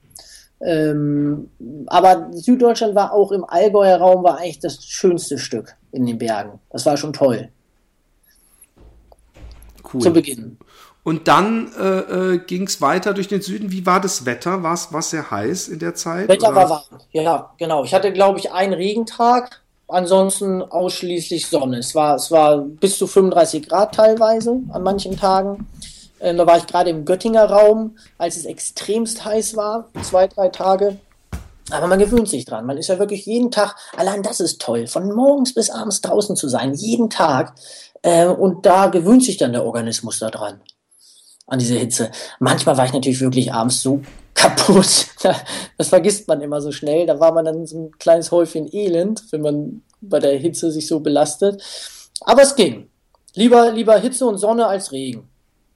[0.65, 1.51] Ähm,
[1.87, 6.61] aber Süddeutschland war auch im Allgäuer Raum, war eigentlich das schönste Stück in den Bergen.
[6.71, 7.49] Das war schon toll.
[9.83, 10.11] Zu Cool.
[10.11, 10.59] Beginn.
[11.05, 13.73] Und dann äh, äh, ging es weiter durch den Süden.
[13.73, 14.63] Wie war das Wetter?
[14.63, 16.29] War es sehr heiß in der Zeit?
[16.29, 16.57] Wetter oder?
[16.57, 17.01] war warm.
[17.11, 17.83] Ja, genau.
[17.83, 21.79] Ich hatte, glaube ich, einen Regentag, ansonsten ausschließlich Sonne.
[21.79, 25.67] Es war, es war bis zu 35 Grad teilweise an manchen Tagen.
[26.23, 30.49] Ähm, da war ich gerade im Göttinger Raum, als es extremst heiß war, zwei, drei
[30.49, 30.99] Tage.
[31.71, 32.65] Aber man gewöhnt sich dran.
[32.65, 36.37] Man ist ja wirklich jeden Tag, allein das ist toll, von morgens bis abends draußen
[36.37, 37.55] zu sein, jeden Tag.
[38.03, 40.61] Äh, und da gewöhnt sich dann der Organismus daran
[41.47, 42.11] an diese Hitze.
[42.39, 44.01] Manchmal war ich natürlich wirklich abends so
[44.35, 45.09] kaputt.
[45.77, 47.07] Das vergisst man immer so schnell.
[47.07, 50.87] Da war man dann so ein kleines Häufchen Elend, wenn man bei der Hitze sich
[50.87, 51.63] so belastet.
[52.23, 52.89] Aber es ging.
[53.35, 55.32] Lieber, lieber Hitze und Sonne als Regen.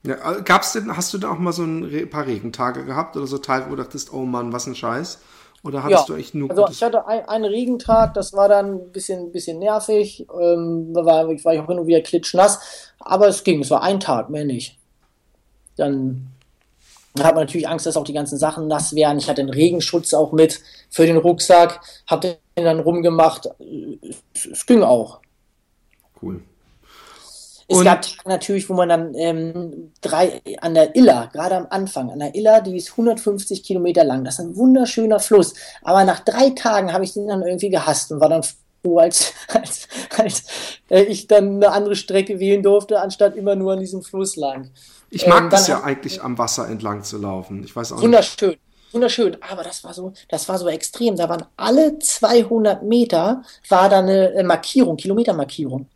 [0.07, 3.27] Ja, äh, gab's denn, hast du da auch mal so ein paar Regentage gehabt oder
[3.27, 5.19] so Tage, wo du dachtest, oh Mann, was ein Scheiß?
[5.63, 8.91] Oder hattest du echt nur also ich hatte ein, einen Regentag, das war dann ein
[8.91, 10.25] bisschen, bisschen nervig.
[10.39, 12.93] Ähm, da war, ich war ich auch hin und wieder klitschnass.
[12.99, 13.61] Aber es ging.
[13.61, 14.77] Es war ein Tag, mehr nicht.
[15.75, 16.27] Dann
[17.17, 19.17] hat man natürlich Angst, dass auch die ganzen Sachen nass werden.
[19.17, 23.49] Ich hatte einen Regenschutz auch mit für den Rucksack, hab den dann rumgemacht.
[24.33, 25.19] Es, es ging auch.
[26.21, 26.41] cool?
[27.69, 31.67] Es Und- gab Tage natürlich, wo man dann ähm, drei an der Iller, gerade am
[31.69, 34.23] Anfang, an der Iller, die ist 150 Kilometer lang.
[34.23, 35.53] Das ist ein wunderschöner Fluss.
[35.81, 38.43] Aber nach drei Tagen habe ich den dann irgendwie gehasst und war dann
[38.83, 39.87] froh, als, als,
[40.17, 40.43] als
[40.89, 44.71] äh, ich dann eine andere Strecke wählen durfte, anstatt immer nur an diesem Fluss lang.
[45.09, 47.63] Ich mag Ähm, das ja eigentlich am Wasser entlang zu laufen.
[47.65, 48.05] Ich weiß auch nicht.
[48.05, 48.55] Wunderschön.
[48.93, 51.17] Wunderschön, aber das war so, das war so extrem.
[51.17, 55.87] Da waren alle 200 Meter war da eine äh, Markierung, Kilometermarkierung.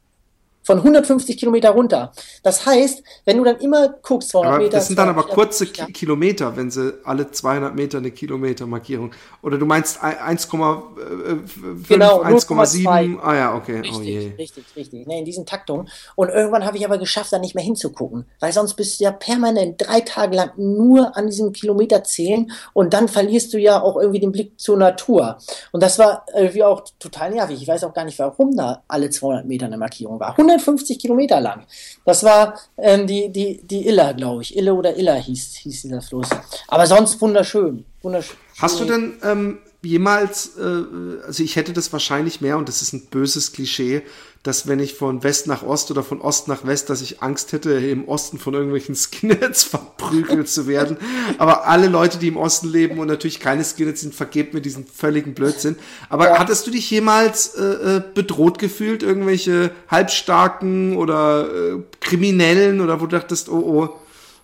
[0.64, 2.12] Von 150 Kilometer runter.
[2.44, 4.78] Das heißt, wenn du dann immer guckst, 200 aber Meter.
[4.78, 5.86] Das sind dann aber kurze Meter.
[5.88, 9.12] Kilometer, wenn sie alle 200 Meter eine Kilometermarkierung.
[9.42, 13.20] Oder du meinst 1,5, genau, 1,7.
[13.22, 13.80] Ah ja, okay.
[13.80, 14.34] Richtig, oh je.
[14.38, 15.08] richtig, richtig.
[15.08, 15.90] Ne, in diesen Taktungen.
[16.16, 18.26] Und irgendwann habe ich aber geschafft, da nicht mehr hinzugucken.
[18.40, 22.94] Weil sonst bist du ja permanent drei Tage lang nur an diesem Kilometer zählen und
[22.94, 25.38] dann verlierst du ja auch irgendwie den Blick zur Natur.
[25.72, 27.62] Und das war irgendwie auch total nervig.
[27.62, 30.36] Ich weiß auch gar nicht, warum da alle 200 Meter eine Markierung war.
[30.52, 31.66] 150 Kilometer lang.
[32.06, 34.56] Das war ähm, die, die, die Iller, glaube ich.
[34.56, 36.30] Ille oder Iller hieß, hieß dieser Fluss.
[36.68, 37.86] Aber sonst wunderschön.
[38.02, 38.38] wunderschön.
[38.60, 42.94] Hast du denn ähm, jemals, äh, also ich hätte das wahrscheinlich mehr und das ist
[42.94, 44.04] ein böses Klischee,
[44.44, 47.52] dass wenn ich von West nach Ost oder von Ost nach West, dass ich Angst
[47.52, 50.98] hätte, im Osten von irgendwelchen Skinheads verprügelt zu werden.
[51.38, 54.86] Aber alle Leute, die im Osten leben und natürlich keine Skinheads sind, vergebt mir diesen
[54.86, 55.76] völligen Blödsinn.
[56.10, 56.40] Aber ja.
[56.40, 63.06] hattest du dich jemals äh, äh, bedroht gefühlt, irgendwelche halbstarken oder äh, Kriminellen oder wo
[63.06, 63.90] du dachtest, oh oh,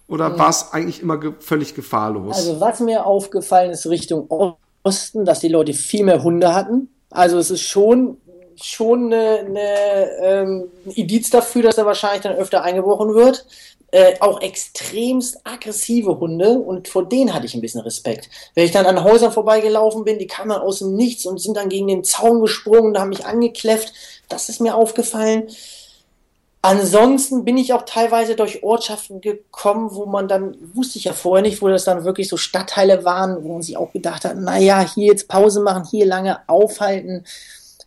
[0.08, 2.38] oder war es eigentlich immer ge völlig gefahrlos?
[2.38, 4.30] Also was mir aufgefallen ist Richtung
[4.84, 6.90] Osten, dass die Leute viel mehr Hunde hatten.
[7.10, 8.18] Also es ist schon
[8.62, 13.46] schon eine, eine ähm, Indiz dafür, dass er wahrscheinlich dann öfter eingebrochen wird.
[13.90, 18.30] Äh, auch extremst aggressive Hunde und vor denen hatte ich ein bisschen Respekt.
[18.54, 21.70] Wenn ich dann an Häusern vorbeigelaufen bin, die kamen aus dem Nichts und sind dann
[21.70, 23.94] gegen den Zaun gesprungen und haben mich angekläfft.
[24.28, 25.48] Das ist mir aufgefallen.
[26.62, 31.42] Ansonsten bin ich auch teilweise durch Ortschaften gekommen, wo man dann, wusste ich ja vorher
[31.42, 34.86] nicht, wo das dann wirklich so Stadtteile waren, wo man sich auch gedacht hat, naja,
[34.94, 37.26] hier jetzt Pause machen, hier lange aufhalten.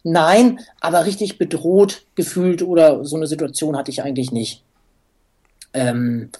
[0.02, 4.62] Nein, aber richtig bedroht gefühlt oder so eine Situation hatte ich eigentlich nicht.
[5.74, 6.30] Ähm,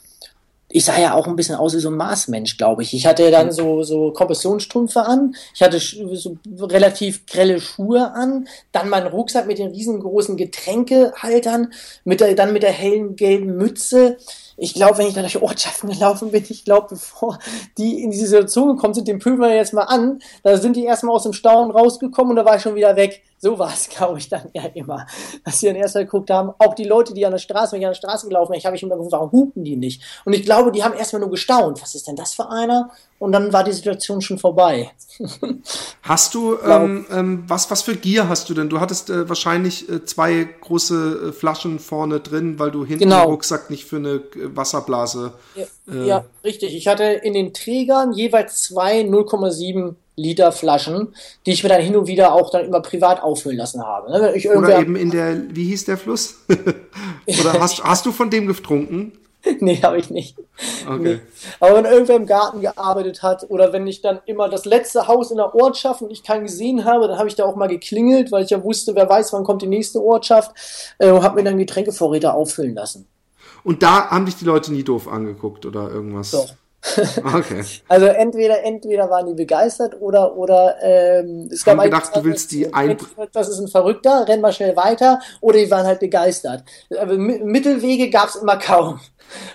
[0.73, 2.95] ich sah ja auch ein bisschen aus wie so ein Marsmensch, glaube ich.
[2.95, 8.89] Ich hatte dann so, so Kompressionsstrümpfe an, ich hatte so relativ grelle Schuhe an, dann
[8.89, 11.73] meinen Rucksack mit den riesengroßen Getränkehaltern,
[12.05, 14.17] mit der, dann mit der hellen gelben Mütze
[14.61, 17.39] ich glaube, wenn ich da durch Ortschaften gelaufen bin, ich glaube, bevor
[17.79, 20.85] die in diese Situation gekommen sind, den pöbeln wir jetzt mal an, da sind die
[20.85, 23.23] erstmal aus dem Staunen rausgekommen und da war ich schon wieder weg.
[23.39, 25.07] So war es, glaube ich, dann ja immer.
[25.45, 27.87] Dass sie dann erstmal geguckt haben, auch die Leute, die an der Straße, wenn ich
[27.87, 30.03] an der Straße gelaufen bin, ich habe mich immer gefragt, warum hupen die nicht?
[30.27, 32.91] Und ich glaube, die haben erstmal nur gestaunt, was ist denn das für einer?
[33.19, 34.91] Und dann war die Situation schon vorbei.
[36.03, 38.71] hast du, ähm, ähm, was, was für Gier hast du denn?
[38.71, 43.25] Du hattest äh, wahrscheinlich äh, zwei große äh, Flaschen vorne drin, weil du hinten genau.
[43.25, 45.33] den Rucksack nicht für eine äh, Wasserblase.
[45.55, 46.75] Ja, äh, ja, richtig.
[46.75, 51.15] Ich hatte in den Trägern jeweils zwei 0,7 Liter Flaschen,
[51.47, 54.11] die ich mir dann hin und wieder auch dann immer privat auffüllen lassen habe.
[54.11, 54.35] Ne?
[54.55, 56.37] Oder eben in der, wie hieß der Fluss?
[57.27, 59.13] Oder hast, hast du von dem getrunken?
[59.61, 60.37] nee, habe ich nicht.
[60.87, 60.99] Okay.
[60.99, 61.21] Nee.
[61.61, 65.31] Aber wenn irgendwer im Garten gearbeitet hat oder wenn ich dann immer das letzte Haus
[65.31, 68.31] in der Ortschaft und ich keinen gesehen habe, dann habe ich da auch mal geklingelt,
[68.33, 70.53] weil ich ja wusste, wer weiß, wann kommt die nächste Ortschaft
[70.99, 73.07] äh, und habe mir dann Getränkevorräte auffüllen lassen.
[73.65, 76.31] Und da haben dich die Leute nie doof angeguckt oder irgendwas?
[76.31, 76.55] Doch.
[77.23, 77.65] Okay.
[77.89, 82.53] Also entweder entweder waren die begeistert oder oder ähm, es gab haben gedacht, du willst
[82.53, 82.97] die ein
[83.33, 86.65] das ist ein Verrückter, renn mal schnell weiter oder die waren halt begeistert.
[86.99, 88.99] Aber Mittelwege gab es immer kaum.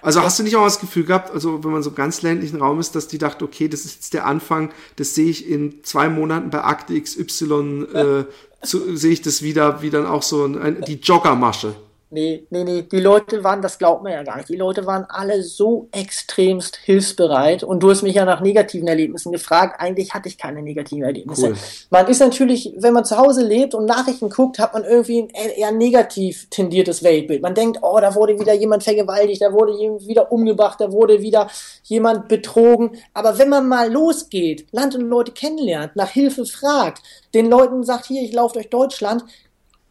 [0.01, 2.80] Also hast du nicht auch das Gefühl gehabt, also wenn man so ganz ländlichen Raum
[2.80, 6.08] ist, dass die dachte, okay, das ist jetzt der Anfang, das sehe ich in zwei
[6.10, 8.24] Monaten bei Akte XY, äh,
[8.64, 11.76] sehe ich das wieder, wie dann auch so ein, die Joggermasche.
[12.16, 15.05] Nee, nee, nee, die Leute waren, das glaubt man ja gar nicht, die Leute waren
[15.09, 20.30] alle so extremst hilfsbereit und du hast mich ja nach negativen Erlebnissen gefragt, eigentlich hatte
[20.30, 21.47] ich keine negativen Erlebnisse.
[21.47, 21.55] Cool.
[21.89, 25.49] Man ist natürlich, wenn man zu Hause lebt und Nachrichten guckt, hat man irgendwie ein
[25.49, 27.41] eher negativ tendiertes Weltbild.
[27.41, 31.22] Man denkt, oh, da wurde wieder jemand vergewaltigt, da wurde jemand wieder umgebracht, da wurde
[31.22, 31.49] wieder
[31.84, 32.91] jemand betrogen.
[33.13, 37.03] Aber wenn man mal losgeht, Land und Leute kennenlernt, nach Hilfe fragt,
[37.34, 39.26] den Leuten sagt, hier, ich laufe durch Deutschland,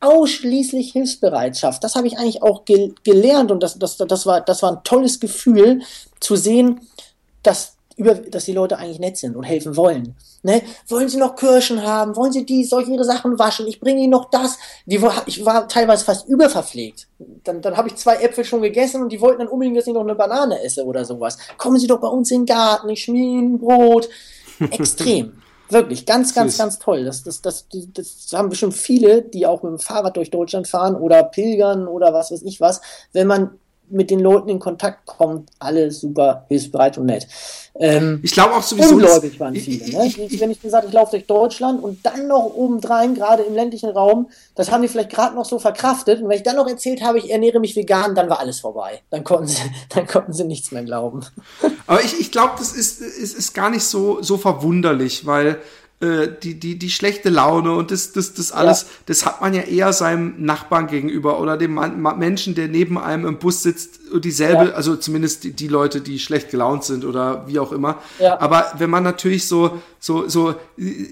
[0.04, 1.82] ausschließlich Hilfsbereitschaft.
[1.82, 4.84] Das habe ich eigentlich auch ge gelernt und das, das, das, war, das war ein
[4.84, 5.82] tolles Gefühl
[6.20, 6.80] zu sehen,
[7.42, 10.14] dass, über, dass die Leute eigentlich nett sind und helfen wollen.
[10.42, 10.62] Ne?
[10.88, 12.14] Wollen sie noch Kirschen haben?
[12.16, 13.66] Wollen sie die, soll ich ihre Sachen waschen?
[13.66, 14.58] Ich bringe ihnen noch das.
[14.84, 17.08] Die, ich war teilweise fast überverpflegt.
[17.44, 19.94] Dann, dann habe ich zwei Äpfel schon gegessen und die wollten dann unbedingt, dass ich
[19.94, 21.38] noch eine Banane esse oder sowas.
[21.56, 24.08] Kommen Sie doch bei uns in den Garten, ich schmier Ihnen Brot.
[24.70, 25.43] Extrem.
[25.70, 26.58] Wirklich, ganz, ganz, Süß.
[26.58, 27.04] ganz toll.
[27.04, 30.94] Das, das, das, das haben bestimmt viele, die auch mit dem Fahrrad durch Deutschland fahren
[30.94, 32.80] oder pilgern oder was weiß ich was.
[33.12, 33.58] Wenn man
[33.88, 37.26] mit den Leuten in Kontakt kommt, alle super hilfsbereit und nett.
[37.76, 38.94] Ähm, ich glaube auch sowieso.
[38.94, 39.90] Ungläubig waren viele.
[39.90, 40.06] Ne?
[40.06, 43.54] Ich, ich, wenn ich gesagt ich laufe durch Deutschland und dann noch obendrein, gerade im
[43.54, 46.22] ländlichen Raum, das haben die vielleicht gerade noch so verkraftet.
[46.22, 49.02] Und wenn ich dann noch erzählt habe, ich ernähre mich vegan, dann war alles vorbei.
[49.10, 51.24] Dann konnten sie, dann konnten sie nichts mehr glauben.
[51.86, 55.58] Aber ich, ich glaube, das ist, ist, ist gar nicht so, so verwunderlich, weil
[56.00, 58.88] äh, die, die, die schlechte Laune und das, das, das alles, ja.
[59.06, 61.74] das hat man ja eher seinem Nachbarn gegenüber oder dem
[62.18, 64.72] Menschen, der neben einem im Bus sitzt, dieselbe, ja.
[64.72, 68.02] also zumindest die, die, Leute, die schlecht gelaunt sind oder wie auch immer.
[68.18, 68.40] Ja.
[68.40, 71.06] Aber wenn man natürlich so, so, so äh,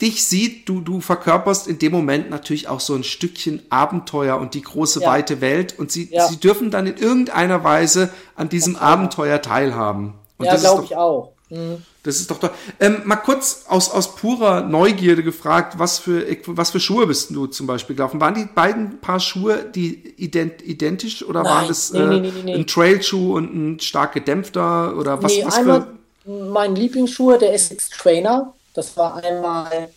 [0.00, 4.54] dich sieht, du, du verkörperst in dem Moment natürlich auch so ein Stückchen Abenteuer und
[4.54, 5.08] die große ja.
[5.08, 6.26] weite Welt und sie, ja.
[6.28, 10.14] sie dürfen dann in irgendeiner Weise an diesem Abenteuer teilhaben.
[10.38, 11.33] Und ja, glaube ich auch.
[11.54, 11.82] Mhm.
[12.02, 12.50] Das ist doch doch.
[12.80, 17.46] Ähm, mal kurz aus, aus purer Neugierde gefragt, was für, was für Schuhe bist du
[17.46, 18.20] zum Beispiel gelaufen?
[18.20, 22.32] Waren die beiden Paar Schuhe die ident, identisch oder Nein, waren das nee, äh, nee,
[22.44, 25.32] nee, ein Trailschuh und ein stark gedämpfter oder was?
[25.32, 25.86] Nee, was einmal
[26.24, 26.32] für?
[26.50, 28.52] mein Lieblingsschuh, der Essex Trainer.
[28.74, 29.88] Das war einmal,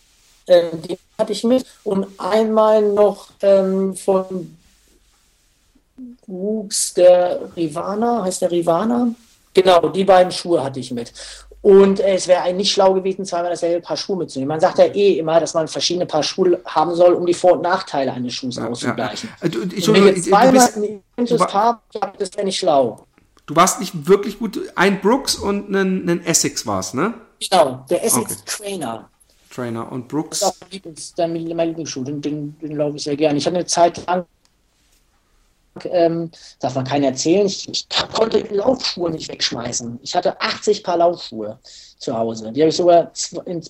[0.45, 4.55] äh, den hatte ich mit und einmal noch ähm, von
[6.27, 9.13] Wuchs der Rivana, heißt der Rivana?
[9.53, 11.11] Genau, die beiden Schuhe hatte ich mit.
[11.61, 14.49] Und äh, es wäre eigentlich schlau gewesen, zweimal dasselbe Paar Schuhe mitzunehmen.
[14.49, 17.53] Man sagt ja eh immer, dass man verschiedene Paar Schuhe haben soll, um die Vor-
[17.53, 19.29] und Nachteile eines Schuhs ja, auszugleichen.
[19.41, 19.49] Ja.
[19.49, 21.81] Du, ich, wenn jetzt zweimal du bist, ein identisches Paar,
[22.17, 23.05] das wäre nicht schlau.
[23.45, 24.59] Du warst nicht wirklich gut.
[24.75, 27.13] Ein Brooks und ein, ein Essex war es, ne?
[27.49, 28.41] Genau, der Essex okay.
[28.45, 29.09] Trainer.
[29.49, 30.41] Trainer und Brooks.
[30.41, 30.55] Das
[30.95, 33.37] ist auch mein Lieblingsschuh, den, den, den glaube ich sehr gerne.
[33.37, 34.25] Ich hatte eine Zeit lang
[35.85, 37.45] ähm, darf man keinen erzählen.
[37.45, 39.99] Ich, ich, konnte Laufschuhe nicht wegschmeißen.
[40.01, 41.59] Ich hatte 80 Paar Laufschuhe
[41.97, 42.51] zu Hause.
[42.51, 43.11] Die habe ich sogar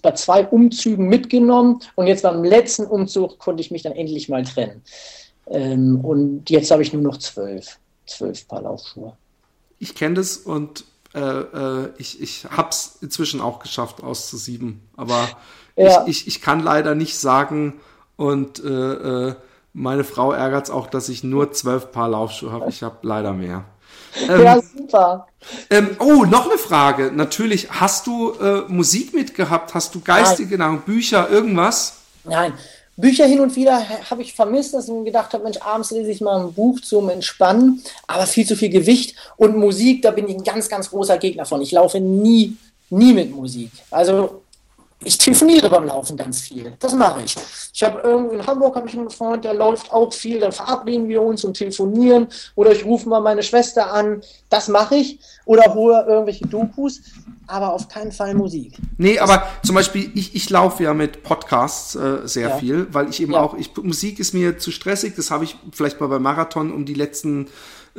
[0.01, 4.43] bei zwei Umzügen mitgenommen und jetzt beim letzten Umzug konnte ich mich dann endlich mal
[4.43, 4.83] trennen.
[5.47, 9.15] Ähm, und jetzt habe ich nur noch zwölf, zwölf Paar Laufschuhe.
[9.79, 10.83] Ich kenne das und
[11.13, 14.81] äh, äh, ich, ich habe es inzwischen auch geschafft, auszusieben.
[14.95, 15.29] Aber
[15.75, 16.05] ja.
[16.05, 17.79] ich, ich, ich kann leider nicht sagen
[18.15, 18.67] und äh,
[19.29, 19.35] äh
[19.77, 22.69] meine Frau ärgert es auch, dass ich nur zwölf Paar Laufschuhe habe.
[22.69, 23.63] Ich habe leider mehr.
[24.27, 25.27] Ähm, ja, super.
[25.69, 27.11] Ähm, oh, noch eine Frage.
[27.13, 29.75] Natürlich, hast du äh, Musik mitgehabt?
[29.75, 31.97] Hast du geistige Nahrung, Bücher, irgendwas?
[32.23, 32.53] Nein.
[32.95, 36.09] Bücher hin und wieder habe ich vermisst, dass ich mir gedacht habe, Mensch, abends lese
[36.09, 40.27] ich mal ein Buch zum Entspannen, aber viel zu viel Gewicht und Musik, da bin
[40.27, 41.61] ich ein ganz, ganz großer Gegner von.
[41.61, 42.57] Ich laufe nie,
[42.89, 43.69] nie mit Musik.
[43.91, 44.41] Also
[45.03, 46.73] ich telefoniere beim Laufen ganz viel.
[46.79, 47.35] Das mache ich.
[47.71, 50.39] Ich habe irgendwie in Hamburg habe ich einen Freund, der läuft auch viel.
[50.39, 52.27] Dann verabreden wir uns und telefonieren.
[52.55, 54.21] Oder ich rufe mal meine Schwester an.
[54.49, 55.19] Das mache ich.
[55.45, 57.01] Oder hole irgendwelche Dokus.
[57.45, 58.73] Aber auf keinen Fall Musik.
[58.97, 62.57] Nee, aber zum Beispiel, ich, ich laufe ja mit Podcasts äh, sehr ja.
[62.57, 63.39] viel, weil ich eben ja.
[63.39, 65.13] auch, ich, Musik ist mir zu stressig.
[65.15, 67.47] Das habe ich vielleicht mal beim Marathon um die letzten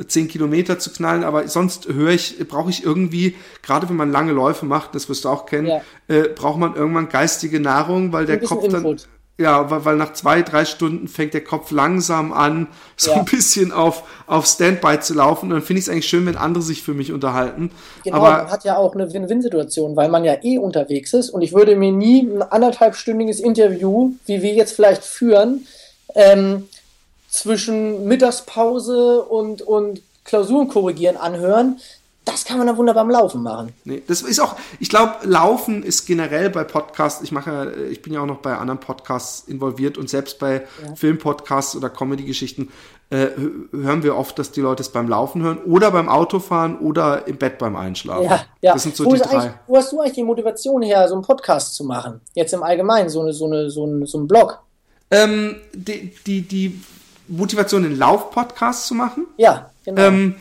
[0.07, 4.31] zehn Kilometer zu knallen, aber sonst höre ich, brauche ich irgendwie, gerade wenn man lange
[4.31, 5.81] Läufe macht, das wirst du auch kennen, ja.
[6.07, 9.07] äh, braucht man irgendwann geistige Nahrung, weil der Kopf dann, Input.
[9.37, 13.17] ja, weil, weil nach zwei, drei Stunden fängt der Kopf langsam an, so ja.
[13.17, 15.45] ein bisschen auf, auf Standby zu laufen.
[15.47, 17.71] Und dann finde ich es eigentlich schön, wenn andere sich für mich unterhalten.
[18.03, 21.41] Genau, aber man hat ja auch eine Win-Win-Situation, weil man ja eh unterwegs ist und
[21.41, 25.65] ich würde mir nie ein anderthalbstündiges Interview, wie wir jetzt vielleicht führen,
[26.15, 26.67] ähm,
[27.29, 31.79] zwischen Mittagspause und, und Klausuren korrigieren anhören.
[32.25, 33.73] Das kann man dann wunderbar beim Laufen machen.
[33.85, 38.13] Nee, das ist auch, ich glaube, Laufen ist generell bei Podcasts, ich mache ich bin
[38.13, 40.95] ja auch noch bei anderen Podcasts involviert und selbst bei ja.
[40.95, 42.69] Filmpodcasts oder Comedy-Geschichten
[43.09, 43.29] äh,
[43.71, 47.37] hören wir oft, dass die Leute es beim Laufen hören oder beim Autofahren oder im
[47.37, 48.25] Bett beim Einschlafen.
[48.25, 48.73] Ja, ja.
[48.73, 49.55] Das sind so wo die drei.
[49.65, 52.21] Wo hast du eigentlich die Motivation her, so einen Podcast zu machen?
[52.35, 54.59] Jetzt im Allgemeinen, so, eine, so, eine, so, ein, so ein Blog?
[55.09, 56.79] Ähm, die, die, die
[57.29, 59.27] Motivation, einen Lauf-Podcast zu machen.
[59.37, 60.01] Ja, genau.
[60.01, 60.35] Ähm,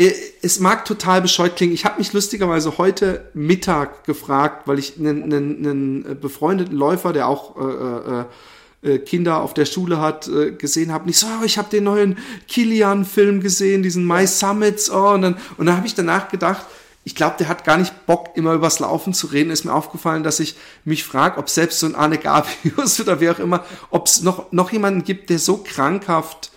[0.00, 0.12] äh,
[0.42, 1.74] es mag total bescheuert klingen.
[1.74, 7.28] Ich habe mich lustigerweise heute Mittag gefragt, weil ich einen, einen, einen befreundeten Läufer, der
[7.28, 11.04] auch äh, äh, äh Kinder auf der Schule hat, äh, gesehen habe.
[11.04, 12.16] Und ich so, oh, ich habe den neuen
[12.48, 14.90] Kilian-Film gesehen, diesen My Summits.
[14.90, 16.64] Oh, und dann, und dann habe ich danach gedacht,
[17.02, 19.50] ich glaube, der hat gar nicht Bock, immer übers Laufen zu reden.
[19.50, 23.32] Ist mir aufgefallen, dass ich mich frage, ob selbst so ein Arne Gabius oder wer
[23.32, 26.50] auch immer, ob es noch, noch jemanden gibt, der so krankhaft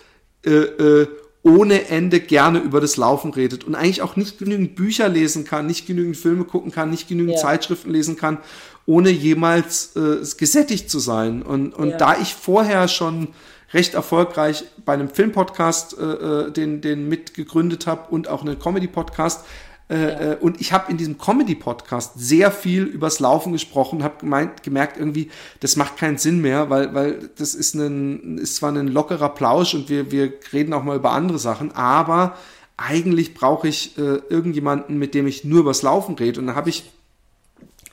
[0.46, 1.08] äh, äh,
[1.44, 5.68] ohne Ende gerne über das Laufen redet und eigentlich auch nicht genügend Bücher lesen kann,
[5.68, 7.42] nicht genügend Filme gucken kann, nicht genügend ja.
[7.42, 8.38] Zeitschriften lesen kann,
[8.86, 11.42] ohne jemals äh, gesättigt zu sein.
[11.42, 11.98] Und, und ja.
[11.98, 13.30] da ich vorher schon
[13.74, 19.46] recht erfolgreich bei einem Filmpodcast äh, äh den, den mitgegründet habe und auch einen Comedy-Podcast,
[19.90, 19.96] ja.
[19.96, 24.26] Äh, und ich habe in diesem Comedy-Podcast sehr viel übers Laufen gesprochen, habe
[24.64, 25.30] gemerkt, irgendwie,
[25.60, 29.74] das macht keinen Sinn mehr, weil, weil das ist, ein, ist zwar ein lockerer Plausch
[29.74, 32.36] und wir, wir reden auch mal über andere Sachen, aber
[32.78, 36.40] eigentlich brauche ich äh, irgendjemanden, mit dem ich nur übers Laufen rede.
[36.40, 36.92] Und dann habe ich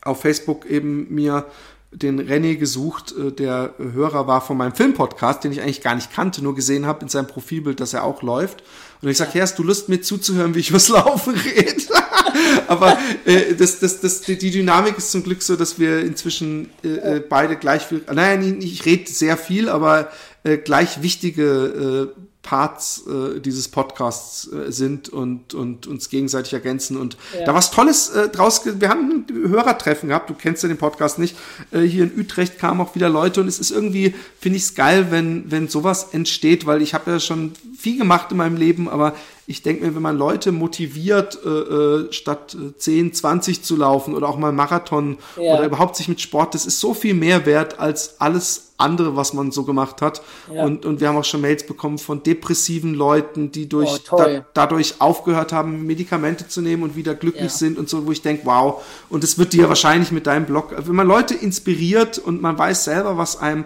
[0.02, 1.46] auf Facebook eben mir
[1.92, 6.12] den René gesucht, äh, der Hörer war von meinem Filmpodcast, den ich eigentlich gar nicht
[6.12, 8.62] kannte, nur gesehen habe in seinem Profilbild, dass er auch läuft.
[9.02, 9.42] Und ich sage, ja.
[9.42, 11.82] hast du Lust mir zuzuhören, wie ich übers Laufen rede?
[12.68, 17.16] Aber äh, das, das, das, die Dynamik ist zum Glück so, dass wir inzwischen äh,
[17.16, 20.10] äh beide gleich viel, naja, ich rede sehr viel, aber
[20.44, 26.96] äh, gleich wichtige äh, Parts äh, dieses Podcasts äh, sind und, und uns gegenseitig ergänzen.
[26.96, 27.44] Und ja.
[27.44, 31.18] da was Tolles äh, draus, wir haben ein Hörertreffen gehabt, du kennst ja den Podcast
[31.18, 31.36] nicht.
[31.70, 34.74] Äh, hier in Utrecht kamen auch wieder Leute und es ist irgendwie, finde ich es
[34.74, 38.88] geil, wenn, wenn sowas entsteht, weil ich habe ja schon viel gemacht in meinem Leben,
[38.88, 39.14] aber
[39.50, 44.14] ich denke mir, wenn man Leute motiviert, äh, äh statt 10, äh, 20 zu laufen
[44.14, 45.54] oder auch mal Marathon ja.
[45.54, 49.34] oder überhaupt sich mit Sport, das ist so viel mehr wert als alles andere, was
[49.34, 50.22] man so gemacht hat.
[50.54, 50.64] Ja.
[50.64, 54.46] Und, und wir haben auch schon Mails bekommen von depressiven Leuten, die durch oh, da,
[54.54, 57.48] dadurch aufgehört haben, Medikamente zu nehmen und wieder glücklich ja.
[57.48, 60.74] sind und so, wo ich denke, wow, und das wird dir wahrscheinlich mit deinem Blog,
[60.76, 63.64] wenn man Leute inspiriert und man weiß selber, was einem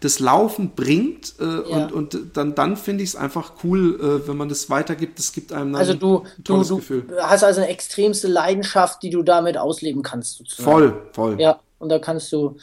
[0.00, 1.86] das Laufen bringt äh, ja.
[1.86, 5.18] und, und dann, dann finde ich es einfach cool, äh, wenn man das weitergibt.
[5.18, 7.06] Es gibt einem also du, du, du Gefühl.
[7.20, 10.36] hast also eine extremste Leidenschaft, die du damit ausleben kannst.
[10.36, 10.70] Sozusagen.
[10.70, 11.40] Voll, voll.
[11.40, 12.56] Ja, und da kannst du,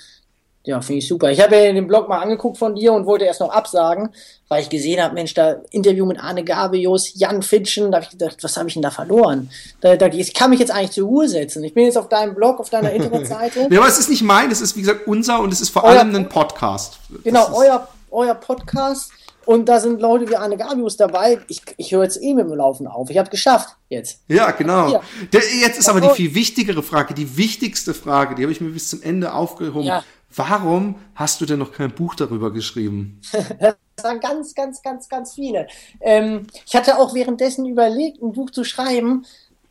[0.65, 1.29] ja, finde ich super.
[1.29, 4.09] Ich habe ja den Blog mal angeguckt von dir und wollte erst noch absagen,
[4.47, 8.11] weil ich gesehen habe, Mensch, da Interview mit Arne Gabius, Jan Fitschen, da habe ich
[8.11, 9.49] gedacht, was habe ich denn da verloren?
[9.81, 11.63] Da, da, ich kann mich jetzt eigentlich zur Ruhe setzen.
[11.65, 13.67] Ich bin jetzt auf deinem Blog, auf deiner Internetseite.
[13.69, 15.83] ja, aber es ist nicht mein, es ist wie gesagt unser und es ist vor
[15.83, 16.97] euer, allem ein Podcast.
[17.25, 19.11] Genau, euer, euer Podcast.
[19.45, 21.39] Und da sind Leute wie Arne Gabius dabei.
[21.49, 23.09] Ich, ich höre jetzt eh mit dem Laufen auf.
[23.09, 24.21] Ich habe geschafft jetzt.
[24.29, 25.01] Ja, genau.
[25.33, 28.69] Der, jetzt ist aber die viel wichtigere Frage, die wichtigste Frage, die habe ich mir
[28.69, 29.83] bis zum Ende aufgehoben.
[29.83, 30.03] Ja.
[30.35, 33.21] Warum hast du denn noch kein Buch darüber geschrieben?
[33.59, 35.67] das waren ganz, ganz, ganz, ganz viele.
[36.01, 39.25] Ähm, ich hatte auch währenddessen überlegt, ein Buch zu schreiben,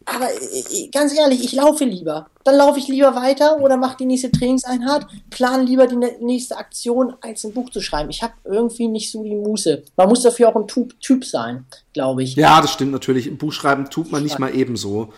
[0.04, 2.26] aber äh, ganz ehrlich, ich laufe lieber.
[2.44, 7.14] Dann laufe ich lieber weiter oder mache die nächste Trainingseinheit, plan lieber die nächste Aktion,
[7.20, 8.10] als ein Buch zu schreiben.
[8.10, 9.84] Ich habe irgendwie nicht so die Muße.
[9.96, 12.34] Man muss dafür auch ein Typ, sein, glaube ich.
[12.34, 13.26] Ja, das stimmt natürlich.
[13.26, 15.12] Ein Buch schreiben tut man nicht mal ebenso.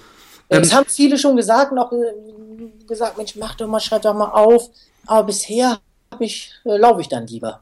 [0.49, 4.15] Das ähm, haben viele schon gesagt, noch äh, gesagt, Mensch, mach doch mal, schreib doch
[4.15, 4.71] mal auf.
[5.07, 5.81] Aber bisher
[6.19, 7.61] ich, äh, laufe ich dann lieber.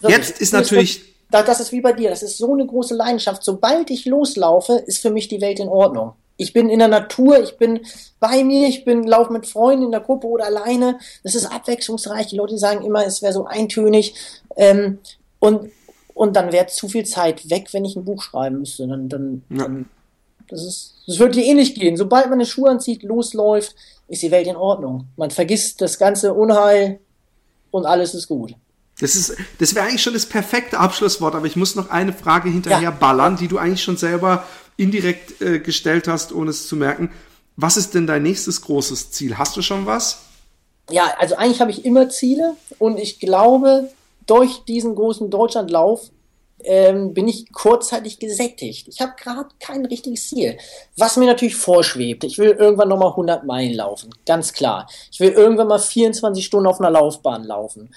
[0.00, 0.18] Wirklich.
[0.18, 1.02] Jetzt ist natürlich.
[1.30, 3.44] Das, ist wie bei dir, das ist so eine große Leidenschaft.
[3.44, 6.14] Sobald ich loslaufe, ist für mich die Welt in Ordnung.
[6.36, 7.80] Ich bin in der Natur, ich bin
[8.18, 10.98] bei mir, ich bin laufe mit Freunden in der Gruppe oder alleine.
[11.22, 12.26] Das ist abwechslungsreich.
[12.28, 14.14] Die Leute sagen immer, es wäre so eintönig.
[14.56, 14.98] Ähm,
[15.38, 15.70] und,
[16.14, 18.88] und dann wäre zu viel Zeit weg, wenn ich ein Buch schreiben müsste.
[18.88, 19.58] Dann, dann, ja.
[19.58, 19.88] dann
[20.48, 21.96] das, ist, das würde dir ähnlich gehen.
[21.96, 23.76] Sobald man eine Schuhe anzieht, losläuft,
[24.10, 25.08] ist die Welt in Ordnung.
[25.16, 26.98] Man vergisst das ganze Unheil
[27.70, 28.54] und alles ist gut.
[28.98, 32.50] Das, ist, das wäre eigentlich schon das perfekte Abschlusswort, aber ich muss noch eine Frage
[32.50, 32.90] hinterher ja.
[32.90, 34.44] ballern, die du eigentlich schon selber
[34.76, 37.10] indirekt äh, gestellt hast, ohne es zu merken.
[37.56, 39.38] Was ist denn dein nächstes großes Ziel?
[39.38, 40.22] Hast du schon was?
[40.90, 43.90] Ja, also eigentlich habe ich immer Ziele und ich glaube,
[44.26, 46.10] durch diesen großen Deutschlandlauf
[46.64, 48.88] ähm, bin ich kurzzeitig gesättigt.
[48.88, 50.58] Ich habe gerade kein richtiges Ziel.
[50.96, 54.88] Was mir natürlich vorschwebt, ich will irgendwann nochmal 100 Meilen laufen, ganz klar.
[55.10, 57.90] Ich will irgendwann mal 24 Stunden auf einer Laufbahn laufen.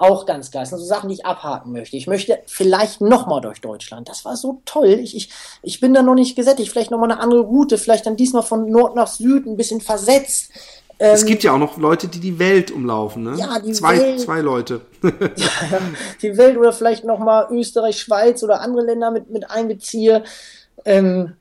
[0.00, 0.62] Auch ganz klar.
[0.62, 1.94] Das sind so Sachen, die ich abhaken möchte.
[1.94, 4.08] Ich möchte vielleicht nochmal durch Deutschland.
[4.08, 4.88] Das war so toll.
[4.88, 5.28] Ich, ich,
[5.62, 6.70] ich bin da noch nicht gesättigt.
[6.70, 7.76] Vielleicht nochmal eine andere Route.
[7.76, 10.52] Vielleicht dann diesmal von Nord nach Süden ein bisschen versetzt.
[11.00, 13.34] Ähm, es gibt ja auch noch Leute, die die Welt umlaufen, ne?
[13.38, 14.20] Ja, die zwei, Welt.
[14.20, 14.82] Zwei Leute.
[15.02, 15.80] ja,
[16.20, 20.22] die Welt oder vielleicht nochmal Österreich, Schweiz oder andere Länder mit, mit einbeziehe.
[20.84, 21.32] Ähm,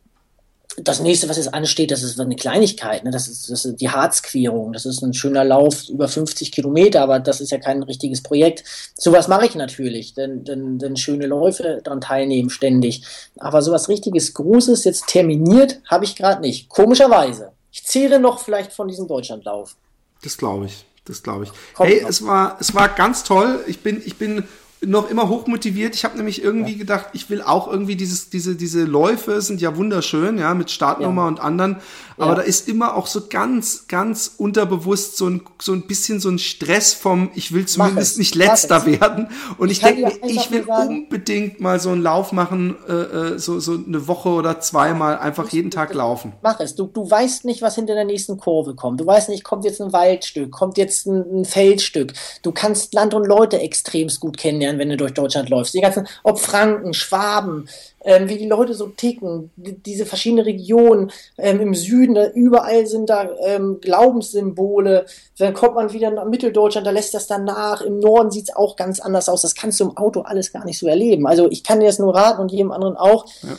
[0.82, 3.03] das nächste, was jetzt ansteht, das ist eine Kleinigkeit.
[3.03, 3.12] Ne?
[3.12, 4.72] Das, ist, das ist die Harzquerung.
[4.72, 8.64] Das ist ein schöner Lauf über 50 Kilometer, aber das ist ja kein richtiges Projekt.
[8.95, 13.03] Sowas mache ich natürlich, denn, denn, denn schöne Läufe daran teilnehmen ständig.
[13.38, 16.70] Aber sowas richtiges Großes, jetzt terminiert, habe ich gerade nicht.
[16.70, 17.51] Komischerweise.
[17.72, 19.76] Ich zehre noch vielleicht von diesem Deutschlandlauf.
[20.24, 20.86] Das glaube ich.
[21.06, 21.52] Das glaube ich.
[21.74, 22.10] Kommt hey, noch.
[22.10, 23.64] es war, es war ganz toll.
[23.68, 24.48] Ich bin, ich bin
[24.86, 25.96] noch immer hochmotiviert.
[25.96, 26.78] Ich habe nämlich irgendwie ja.
[26.78, 31.24] gedacht, ich will auch irgendwie dieses, diese, diese Läufe sind ja wunderschön, ja, mit Startnummer
[31.24, 31.28] ja.
[31.28, 31.78] und anderen.
[32.20, 32.36] Aber ja.
[32.36, 36.38] da ist immer auch so ganz, ganz unterbewusst so ein, so ein bisschen so ein
[36.38, 39.30] Stress vom, ich will zumindest nicht letzter werden.
[39.58, 43.40] Und ich, ich denke mir, ich will unbedingt mal so einen Lauf machen, äh, äh,
[43.40, 46.34] so, so eine Woche oder zweimal einfach jeden Tag laufen.
[46.42, 46.76] Mach es.
[46.76, 49.00] Du, du weißt nicht, was hinter der nächsten Kurve kommt.
[49.00, 52.12] Du weißt nicht, kommt jetzt ein Waldstück, kommt jetzt ein, ein Feldstück.
[52.42, 55.74] Du kannst Land und Leute extremst gut kennenlernen, wenn du durch Deutschland läufst.
[55.74, 57.68] Die ganzen, ob Franken, Schwaben,
[58.04, 62.86] ähm, wie die Leute so ticken, die, diese verschiedenen Regionen ähm, im Süden, da überall
[62.86, 65.06] sind da ähm, Glaubenssymbole.
[65.38, 67.82] Dann kommt man wieder nach Mitteldeutschland, da lässt das dann nach.
[67.82, 69.42] Im Norden sieht es auch ganz anders aus.
[69.42, 71.28] Das kannst du im Auto alles gar nicht so erleben.
[71.28, 73.26] Also ich kann dir das nur raten und jedem anderen auch.
[73.42, 73.58] Ja.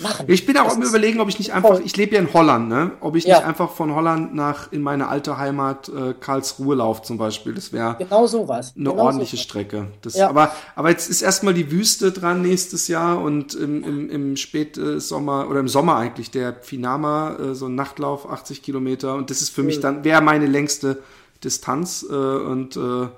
[0.00, 0.24] Machen.
[0.28, 1.82] Ich bin auch Das am überlegen, ob ich nicht einfach, toll.
[1.84, 2.92] ich lebe ja in Holland, ne?
[3.00, 3.36] Ob ich Ja.
[3.38, 7.54] nicht einfach von Holland nach in meine alte Heimat äh, Karlsruhe laufe zum Beispiel.
[7.54, 8.72] Das wäre Genau sowas.
[8.76, 9.44] eine genau ordentliche sowas.
[9.44, 9.86] Strecke.
[10.02, 10.28] Das, Ja.
[10.28, 15.48] aber, aber jetzt ist erstmal die Wüste dran nächstes Jahr und im, im, im Spätsommer
[15.48, 19.14] oder im Sommer eigentlich der Finama, äh, so ein Nachtlauf, 80 Kilometer.
[19.14, 20.98] Und das ist für mich dann, wäre meine längste
[21.44, 22.04] Distanz.
[22.08, 23.08] Äh, und äh,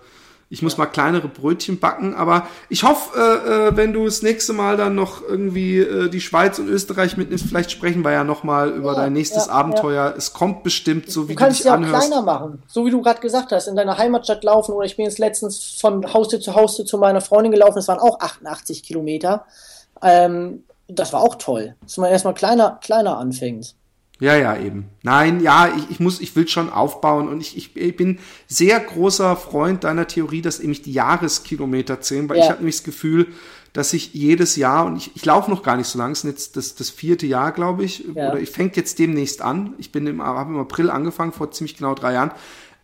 [0.52, 4.52] ich muss mal kleinere Brötchen backen, aber ich hoffe, äh, äh, wenn du das nächste
[4.52, 8.42] Mal dann noch irgendwie äh, die Schweiz und Österreich mitnimmst, vielleicht sprechen wir ja noch
[8.44, 10.14] mal über Ja, dein nächstes ja, Abenteuer.
[10.14, 12.06] Es kommt bestimmt, so wie Du du, kannst dich es ja auch anhörst.
[12.06, 15.06] kleiner machen, so wie du gerade gesagt hast, in deiner Heimatstadt laufen oder ich bin
[15.06, 19.46] jetzt letztens von Haustür zu Haustür zu meiner Freundin gelaufen, das waren auch 88 Kilometer.
[20.02, 23.74] Ähm, das war auch toll, dass man erstmal kleiner, kleiner anfängt.
[24.22, 24.88] Ja, ja, eben.
[25.02, 28.78] Nein, ja, ich, ich muss, ich will schon aufbauen und ich, ich, ich bin sehr
[28.78, 32.44] großer Freund deiner Theorie, dass nämlich die Jahreskilometer zählen, weil Ja.
[32.44, 33.26] ich habe nämlich das Gefühl,
[33.72, 36.30] dass ich jedes Jahr, und ich, ich laufe noch gar nicht so lange, es ist
[36.30, 38.30] jetzt das, das vierte Jahr, glaube ich, Ja.
[38.30, 39.74] oder ich fängt jetzt demnächst an.
[39.78, 42.30] Ich bin im, habe im April angefangen, vor ziemlich genau drei Jahren,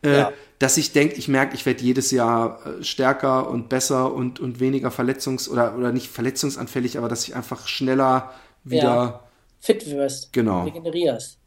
[0.03, 0.33] äh, Ja.
[0.59, 4.59] dass ich denke, ich merke, ich werde jedes Jahr äh, stärker und besser und, und
[4.59, 8.33] weniger verletzungs- oder, oder nicht verletzungsanfällig, aber dass ich einfach schneller
[8.65, 9.23] wieder.
[9.61, 10.65] Fit wirst, Genau.
[10.65, 11.39] regenerierst.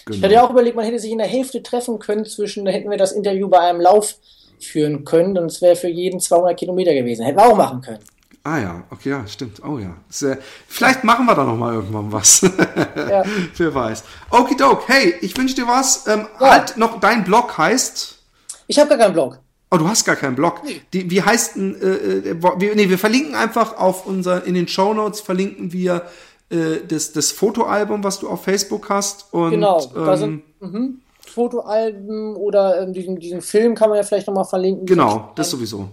[0.00, 0.22] Ich genau.
[0.22, 2.90] hatte ja auch überlegt, man hätte sich in der Hälfte treffen können zwischen, da hätten
[2.90, 4.16] wir das Interview bei einem Lauf
[4.60, 7.24] führen können und es wäre für jeden 200 Kilometer gewesen.
[7.24, 8.00] Hätten wir auch machen können.
[8.44, 9.62] Ah ja, okay, ja, stimmt.
[9.62, 9.94] Oh ja.
[10.08, 12.40] Sehr, vielleicht machen wir da noch mal irgendwann was.
[12.96, 13.22] Ja.
[13.56, 14.04] Wer weiß.
[14.30, 16.06] Okidok, hey, ich wünsche dir was.
[16.06, 16.50] Ähm, Ja.
[16.50, 18.18] Halt noch, dein Blog heißt...
[18.66, 19.38] Ich habe gar keinen Blog.
[19.70, 20.62] Oh, du hast gar keinen Blog.
[20.92, 21.74] Die, wie heißt denn...
[21.80, 24.44] Äh, äh, wir, nee, wir verlinken einfach auf unser...
[24.44, 26.02] In den Shownotes verlinken wir
[26.50, 29.32] äh, das, das Fotoalbum, was du auf Facebook hast.
[29.32, 34.04] Und, Genau, da ähm, sind mhm, Fotoalben oder ähm, diesen, diesen Film kann man ja
[34.04, 34.86] vielleicht nochmal verlinken.
[34.86, 35.88] Genau, das sowieso.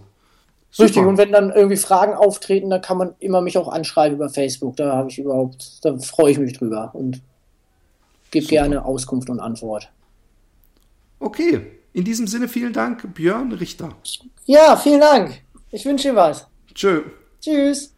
[0.77, 1.07] Richtig, Super.
[1.07, 4.75] und wenn dann irgendwie Fragen auftreten, dann kann man immer mich auch anschreiben über Facebook.
[4.75, 7.21] Da habe ich überhaupt, da freue ich mich drüber und
[8.31, 9.89] gebe gerne Auskunft und Antwort.
[11.19, 11.61] Okay,
[11.93, 13.89] in diesem Sinne vielen Dank, Björn Richter.
[14.45, 15.41] Ja, vielen Dank.
[15.71, 16.45] Ich wünsche dir was.
[16.73, 17.03] Tschö.
[17.39, 17.94] Tschüss.